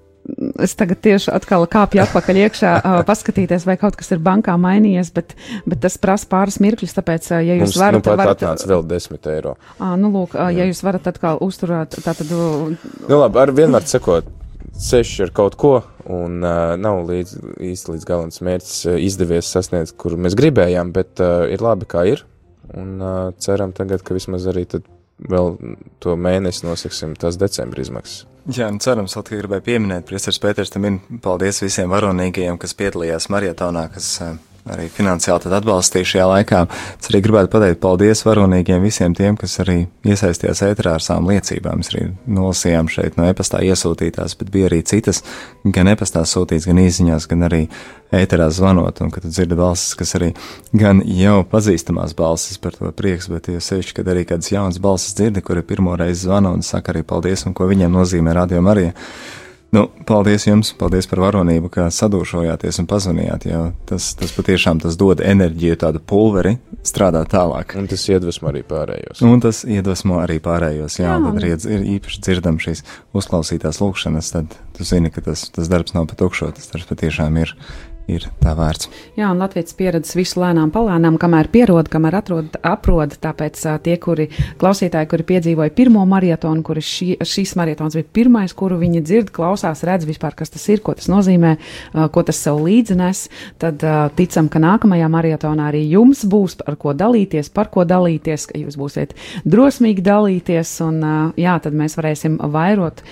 es 0.63 0.75
tagad 0.79 1.01
tieši 1.03 1.31
atkal 1.35 1.65
kāpju 1.71 2.03
atpakaļ 2.05 2.41
iekšā, 2.45 2.73
uh, 2.79 2.99
paskatīties, 3.09 3.67
vai 3.69 3.77
kaut 3.81 3.97
kas 3.99 4.13
ir 4.15 4.23
bankā 4.23 4.55
mainījies, 4.61 5.13
bet, 5.17 5.35
bet 5.67 5.83
tas 5.83 5.99
prasa 6.03 6.29
pāris 6.31 6.61
mirkļus, 6.63 6.95
tāpēc, 6.99 7.31
uh, 7.33 7.41
ja 7.43 7.57
jūs 7.59 7.73
Mums, 7.73 7.81
varat. 7.83 7.99
Nu, 7.99 8.17
varat 8.23 8.37
atnāca 8.37 8.71
vēl 8.71 8.87
10 8.93 9.33
eiro. 9.35 9.57
Uh, 9.79 9.95
nu, 10.01 10.13
lūk, 10.15 10.37
uh, 10.39 10.53
ja 10.55 10.69
jūs 10.69 10.85
varat 10.87 11.11
atkal 11.11 11.43
uzturēt, 11.45 11.99
tātad. 12.05 12.31
Nu, 12.31 13.19
labi, 13.19 13.43
ar 13.43 13.55
vienmēr 13.57 13.89
sekot. 13.89 14.31
Ceļš 14.73 15.11
ar 15.27 15.31
kaut 15.37 15.59
ko, 15.61 15.75
un 16.09 16.41
uh, 16.41 16.75
nav 16.81 17.03
līdz, 17.11 17.35
īsti 17.61 17.93
līdz 17.93 18.07
galam 18.09 18.31
mērķis 18.33 18.79
uh, 18.89 18.97
izdevies 19.05 19.51
sasniegt, 19.53 19.93
kur 20.01 20.17
mēs 20.17 20.37
gribējām, 20.39 20.95
bet 20.97 21.21
uh, 21.21 21.45
ir 21.53 21.65
labi, 21.65 21.89
kā 21.91 22.07
ir. 22.09 22.25
Un 22.73 22.97
uh, 23.03 23.35
ceram 23.43 23.75
tagad, 23.77 24.01
ka 24.07 24.17
vismaz 24.17 24.47
arī 24.49 24.65
tad 24.71 24.87
vēl 25.31 25.57
to 26.03 26.17
mēnesi 26.19 26.67
nosaksim 26.67 27.17
tās 27.21 27.39
decembra 27.41 27.85
izmaksas. 27.85 28.27
Jā, 28.51 28.67
nu 28.75 28.83
cerams, 28.83 29.15
tikai 29.15 29.39
gribēju 29.39 29.63
pieminēt, 29.69 30.07
Priesteris 30.09 30.41
Pēters, 30.43 30.73
tam 30.75 30.89
ir 30.89 30.97
paldies 31.23 31.63
visiem 31.63 31.93
varonīgajiem, 31.93 32.59
kas 32.59 32.75
piedalījās 32.75 33.29
marietonā, 33.31 33.85
kas 33.95 34.09
uh, 34.25 34.33
arī 34.71 34.87
finansiāli 34.93 35.51
atbalstīja 35.57 36.09
šajā 36.13 36.27
laikā. 36.31 36.61
Es 37.01 37.11
arī 37.11 37.21
gribētu 37.25 37.51
pateikt 37.53 37.81
paldies 37.83 38.23
varonīgiem 38.27 38.85
visiem 38.85 39.15
tiem, 39.19 39.37
kas 39.41 39.59
arī 39.65 39.89
iesaistījās 40.07 40.63
ēterā 40.69 40.95
ar 40.99 41.05
savām 41.05 41.27
liecībām. 41.33 41.83
Mēs 41.83 41.91
arī 41.93 42.05
nolasījām 42.31 42.91
šeit 42.93 43.19
no 43.19 43.27
e-pastā 43.31 43.63
iesūtītās, 43.67 44.37
bet 44.39 44.53
bija 44.55 44.71
arī 44.71 44.83
citas, 44.87 45.23
gan 45.65 45.91
e-pastā 45.91 46.23
sūtīts, 46.29 46.69
gan 46.71 46.83
īsiņās, 46.85 47.27
gan 47.33 47.49
arī 47.49 47.63
ēterā 48.15 48.49
zvanot, 48.55 49.03
un 49.03 49.11
kad 49.11 49.27
tu 49.27 49.33
dzirdi 49.33 49.59
balsis, 49.59 49.97
kas 49.99 50.15
arī 50.19 50.33
gan 50.77 51.03
jau 51.09 51.41
pazīstamās 51.49 52.15
balsis 52.19 52.61
par 52.63 52.77
to 52.79 52.93
prieks, 52.95 53.31
bet 53.33 53.51
jau 53.51 53.63
sevišķi, 53.63 53.99
kad 53.99 54.15
arī 54.15 54.27
kādas 54.29 54.53
jaunas 54.53 54.81
balsis 54.83 55.17
dzirdi, 55.19 55.43
kuri 55.43 55.65
pirmo 55.67 55.97
reizi 55.99 56.29
zvana 56.29 56.53
un 56.55 56.63
saka 56.67 56.95
arī 56.95 57.07
paldies, 57.09 57.47
un 57.49 57.57
ko 57.57 57.71
viņiem 57.73 57.95
nozīmē 57.99 58.37
radio 58.37 58.63
Marija. 58.63 58.93
Nu, 59.73 59.87
paldies 60.05 60.45
jums, 60.45 60.69
paldies 60.77 61.07
par 61.09 61.23
varonību, 61.23 61.71
kā 61.73 61.87
sadūšojāties 61.97 62.83
un 62.83 62.89
pazvanījāt. 62.91 63.47
Jā, 63.49 63.61
tas, 63.89 64.11
tas 64.21 64.35
patiešām 64.37 64.83
tas 64.83 64.99
dod 65.01 65.23
enerģiju, 65.25 65.79
tādu 65.81 66.03
pulveri 66.05 66.59
strādāt 66.85 67.31
tālāk. 67.33 67.73
Un 67.81 67.89
tas 67.89 68.05
iedvesmo 68.13 68.51
arī 68.51 68.61
pārējos. 68.69 69.23
Un 69.25 69.41
tas 69.41 69.63
iedvesmo 69.65 70.19
arī 70.21 70.37
pārējos, 70.45 70.99
jā, 71.01 71.15
jā. 71.15 71.17
tad 71.25 71.41
arī 71.41 71.55
ir 71.57 71.87
īpaši 71.95 72.21
dzirdam 72.27 72.61
šīs 72.61 72.85
uzklausītās 73.17 73.81
lūkšanas, 73.81 74.29
tad 74.35 74.59
tu 74.77 74.85
zini, 74.85 75.09
ka 75.15 75.25
tas, 75.25 75.47
tas 75.57 75.73
darbs 75.73 75.97
nav 75.97 76.11
patukšo, 76.13 76.51
tas 76.59 76.69
darbs 76.75 76.91
patiešām 76.93 77.41
ir 77.41 77.57
ir 78.11 78.27
tā 78.43 78.53
vērts. 78.59 78.89
Jā, 79.17 79.29
un 79.31 79.41
Latvijas 79.43 79.75
pieredzes 79.79 80.17
visu 80.17 80.41
lēnām 80.43 80.73
palēnām, 80.75 81.19
kamēr 81.21 81.49
pierod, 81.53 81.89
kamēr 81.93 82.17
atrod, 82.19 82.57
aprod, 82.67 83.15
tāpēc 83.23 83.61
tie, 83.85 83.97
kuri 84.03 84.29
klausītāji, 84.61 85.09
kuri 85.11 85.27
piedzīvoja 85.29 85.75
pirmo 85.77 86.03
marietonu, 86.09 86.65
kuri 86.67 86.83
šī, 86.85 87.09
šīs 87.27 87.55
marietons 87.59 87.97
bija 87.99 88.09
pirmais, 88.21 88.55
kuru 88.59 88.79
viņi 88.81 89.03
dzird, 89.07 89.31
klausās, 89.35 89.85
redz 89.87 90.09
vispār, 90.09 90.35
kas 90.39 90.53
tas 90.55 90.67
ir, 90.73 90.83
ko 90.85 90.97
tas 90.99 91.09
nozīmē, 91.13 91.55
ko 92.13 92.25
tas 92.27 92.41
sev 92.43 92.61
līdzines, 92.65 93.25
tad 93.63 93.85
ticam, 94.19 94.51
ka 94.53 94.63
nākamajā 94.63 95.11
marietonā 95.13 95.71
arī 95.71 95.85
jums 95.93 96.25
būs 96.27 96.59
ar 96.67 96.77
ko 96.81 96.97
dalīties, 96.99 97.53
par 97.55 97.71
ko 97.73 97.87
dalīties, 97.89 98.49
ka 98.51 98.59
jūs 98.61 98.79
būsiet 98.81 99.15
drosmīgi 99.49 100.05
dalīties, 100.05 100.75
un 100.87 101.01
jā, 101.39 101.57
tad 101.63 101.79
mēs 101.79 101.97
varēsim 101.99 102.41
vairot 102.53 103.05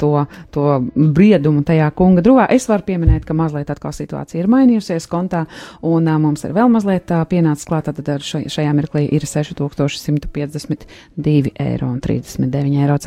to, 0.00 0.12
to 0.54 0.66
briedumu 0.94 1.62
tajā 1.66 1.90
kunga 1.96 2.24
drūvā. 2.24 2.48
Es 2.54 2.68
varu 2.70 2.86
pieminēt, 2.88 3.26
ka 3.28 3.36
mazliet 3.36 3.70
atkal 3.72 3.92
situācija 3.94 4.29
situācija 4.30 4.44
ir 4.44 4.50
mainījusies 4.50 5.06
kontā, 5.10 5.46
un 5.82 6.06
uh, 6.06 6.18
mums 6.20 6.44
ir 6.44 6.52
vēl 6.54 6.68
mazliet 6.70 7.10
uh, 7.10 7.24
pienācis 7.28 7.66
klāt, 7.66 7.84
tad 7.90 8.08
ar 8.08 8.20
šai, 8.22 8.48
šajā 8.50 8.72
mirklī 8.76 9.08
ir 9.10 9.26
6152 9.26 11.50
eiro 11.58 11.86
un 11.90 12.00
39 12.00 12.80
eiro. 12.80 12.98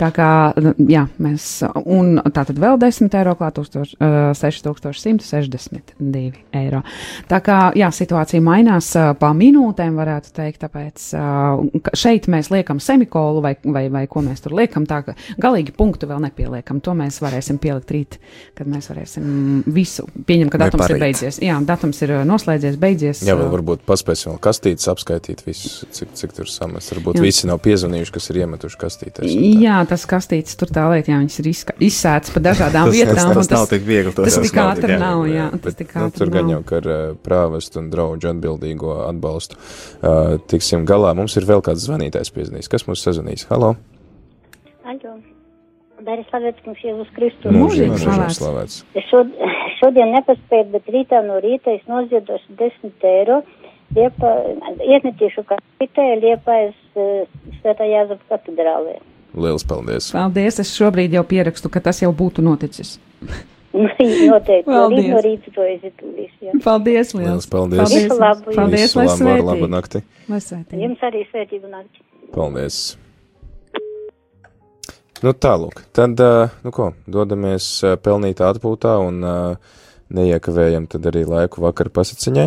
Tā 0.00 0.10
kā, 0.14 0.54
jā, 0.88 1.06
mēs, 1.18 1.62
un 1.84 2.20
tā 2.30 2.44
tad 2.46 2.58
vēl 2.60 2.78
10 2.80 3.14
eiro 3.18 3.34
klāt, 3.38 3.58
6162 3.60 6.32
eiro. 6.54 6.82
Tā 7.28 7.40
kā, 7.44 7.72
jā, 7.78 7.90
situācija 7.90 8.40
mainās 8.44 8.96
uh, 8.98 9.14
pa 9.18 9.32
minūtēm, 9.36 9.96
varētu 9.98 10.32
teikt, 10.36 10.60
tāpēc 10.66 10.96
uh, 11.18 11.58
šeit 11.96 12.28
mēs 12.30 12.50
liekam 12.52 12.80
semikolu 12.80 13.40
vai, 13.44 13.54
vai, 13.64 13.90
vai 13.90 14.06
ko 14.10 14.20
mēs 14.24 14.40
tur 14.44 14.52
liekam, 14.58 14.86
tā 14.88 15.02
ka 15.06 15.12
galīgi 15.40 15.72
punktu 15.76 16.06
vēl 16.10 16.20
nepieliekam. 16.28 16.80
To 16.84 16.92
mēs 16.98 17.14
varēsim 17.22 17.58
pielikt 17.62 17.90
rīt, 17.94 18.12
kad 18.58 18.66
mēs 18.70 18.84
varēsim 18.92 19.24
visu 19.72 20.04
pieņemt, 20.26 20.52
ka 20.60 20.68
datums 20.68 20.92
ir 20.92 21.00
beidzies. 21.02 21.38
Jā, 21.42 21.56
datums 21.66 22.00
ir 22.04 22.12
uh, 22.14 22.22
noslēdzies, 22.28 22.76
beidzies. 22.80 23.22
Jā, 23.26 23.36
vēl 23.38 23.48
uh, 23.48 23.54
varbūt 23.56 23.84
paspēsim 23.88 24.32
vēl 24.32 24.40
kastītes 24.44 24.90
apskaitīt 24.92 25.44
visus, 25.46 25.80
cik, 25.96 26.12
cik 26.20 26.36
tur 26.36 26.50
samests. 26.50 26.92
Varbūt 26.94 27.20
jā. 27.20 27.24
visi 27.24 27.48
nav 27.50 27.62
piezvanījuši, 27.64 28.14
kas 28.16 28.30
ir 28.32 28.40
iemetuši 28.42 28.80
kastītēs. 28.84 29.34
Jā, 29.64 29.80
tas 29.90 30.04
kastītes 30.10 30.58
tur 30.60 30.72
tā 30.74 30.86
lieta, 30.92 31.14
jā, 31.14 31.20
viņas 31.24 31.40
ir 31.40 31.50
izsētas 31.88 32.34
pa 32.34 32.44
dažādām 32.50 32.86
tas, 32.90 32.98
vietām. 32.98 33.16
Tas, 33.16 33.40
tas, 33.40 33.50
tas 33.50 33.56
nav 33.56 33.70
tik 33.72 33.86
viegli. 33.88 34.14
Tas, 34.16 34.36
tas 34.36 34.44
tik 34.44 34.60
ātri 34.60 35.00
nav, 35.00 35.24
jā. 35.30 35.46
jā 35.48 35.62
tas 35.64 35.78
tik 35.80 35.94
ātri 35.94 36.10
nu, 36.10 36.16
tur 36.18 36.34
gan 36.36 36.52
jau, 36.52 36.60
ka 36.68 36.80
ar 36.82 36.90
uh, 36.90 37.00
prāvestu 37.24 37.80
un 37.80 37.88
draugu 37.92 38.30
atbildīgo 38.30 39.00
atbalstu 39.06 39.56
uh, 39.56 40.36
tiksim 40.50 40.84
galā. 40.88 41.14
Mums 41.16 41.38
ir 41.40 41.48
vēl 41.48 41.64
kāds 41.64 41.86
zvanītājs 41.88 42.34
piezīmējis. 42.36 42.72
Kas 42.72 42.86
mums 42.90 43.06
sazvanīs? 43.06 43.48
Halo! 43.48 43.70
Aļo. 43.70 43.99
Dari 46.00 46.24
slavēts, 46.30 46.62
kungs, 46.64 46.80
Jēzus 46.84 47.10
Kristus. 47.16 47.52
Mūžīgi 47.52 47.98
slavēts. 48.00 48.80
Es 48.96 49.06
šod, 49.10 49.32
šodien 49.80 50.14
nepaspēju, 50.16 50.70
bet 50.72 50.88
rītā 50.94 51.20
no 51.26 51.40
rīta 51.44 51.74
es 51.76 51.84
noziedošu 51.90 52.56
10 52.60 53.06
eiro. 53.10 53.42
Liepa, 53.90 54.30
iesnetīšu 54.86 55.42
kapitē 55.48 56.04
Liepājas 56.22 56.76
uh, 56.94 57.24
Svētā 57.58 57.88
Jāzapa 57.90 58.36
katedrālē. 58.36 59.00
Liels 59.34 59.66
paldies! 59.66 60.12
Paldies! 60.14 60.60
Es 60.62 60.70
šobrīd 60.78 61.14
jau 61.18 61.24
pierakstu, 61.26 61.70
ka 61.74 61.82
tas 61.82 61.98
jau 62.02 62.12
būtu 62.14 62.44
noticis. 62.46 62.98
Noteikti. 63.72 64.66
Paldies. 64.66 65.10
No 65.10 65.20
rīta 65.22 65.52
to 65.54 65.66
izdarīšu. 65.74 66.56
Paldies, 66.64 67.12
liels. 67.14 67.26
liels 67.26 67.50
paldies. 67.50 67.82
Paldies, 67.84 68.16
labu. 68.18 68.54
Paldies, 68.56 68.96
lai 68.98 69.06
svētīgi. 69.12 69.46
Labu 69.46 69.70
nakti. 69.70 70.02
Lai 70.30 70.40
svētīgi. 70.42 70.82
Jums 70.86 71.06
arī 71.06 71.22
svētīgu 71.30 71.70
nakti. 71.70 72.02
Paldies. 72.34 72.80
Nu, 75.20 75.34
tālūk, 75.36 75.82
tad, 75.92 76.16
nu 76.64 76.70
ko, 76.72 76.94
dodamies 77.04 77.66
pelnītā 78.00 78.46
atpūtā 78.54 78.94
un 79.04 79.18
neiekavējam 80.16 80.86
tad 80.90 81.04
arī 81.10 81.26
laiku 81.28 81.60
vakar 81.60 81.90
pasaciņai, 81.92 82.46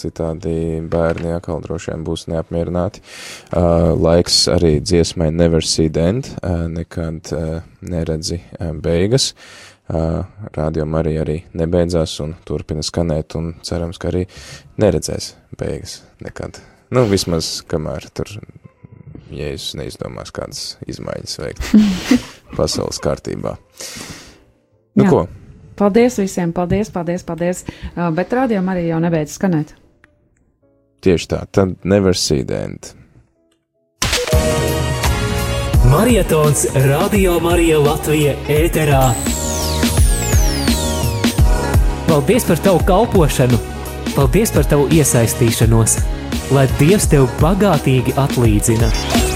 citādi 0.00 0.56
bērni 0.90 1.36
atkal 1.36 1.62
droši 1.62 1.92
vien 1.92 2.02
būs 2.04 2.26
neapmierināti. 2.32 3.04
Laiks 3.54 4.40
arī 4.50 4.80
dziesmai 4.82 5.30
Never 5.30 5.62
See 5.62 5.86
End, 5.94 6.32
nekad 6.74 7.30
neredzi 7.86 8.40
beigas. 8.82 9.30
Rādio 9.86 10.88
Marija 10.90 11.22
arī 11.22 11.38
nebeidzās 11.54 12.18
un 12.26 12.34
turpina 12.48 12.82
skanēt 12.82 13.38
un 13.38 13.52
cerams, 13.62 14.02
ka 14.02 14.10
arī 14.10 14.26
neredzēs 14.82 15.36
beigas 15.60 16.00
nekad. 16.24 16.58
Nu, 16.90 17.06
vismaz 17.06 17.60
kamēr 17.70 18.10
tur 18.10 18.34
Jēzus 19.38 19.76
neizdomās 19.80 20.32
kādas 20.34 20.64
izmaiņas 20.90 21.38
veikt 21.42 21.70
pasaules 22.58 23.00
kārtībā. 23.02 23.56
Nu, 24.94 25.06
Jā. 25.06 25.10
ko? 25.10 25.22
Paldies 25.78 26.20
visiem, 26.22 26.52
paldies, 26.54 26.90
paldies, 26.94 27.24
paldies. 27.26 27.64
Uh, 27.94 28.10
bet 28.14 28.34
rādījumā 28.34 28.76
arī 28.76 28.88
jau 28.92 29.00
nebeidz 29.02 29.34
skanēt. 29.38 29.74
Tieši 31.04 31.32
tā, 31.34 31.40
tad 31.50 31.74
nevar 31.84 32.16
sīdēt. 32.16 32.94
Marietons 35.90 36.64
Radio 36.86 37.36
Marija 37.44 37.76
Latvija 37.78 38.32
ēterā. 38.50 39.02
Paldies 42.08 42.46
par 42.48 42.62
tavu 42.64 42.80
kalpošanu, 42.88 43.58
paldies 44.14 44.54
par 44.54 44.66
tavu 44.70 44.88
iesaistīšanos, 44.94 45.98
lai 46.54 46.68
Dievs 46.78 47.08
tev 47.10 47.26
bagātīgi 47.42 48.14
atlīdzina. 48.20 49.33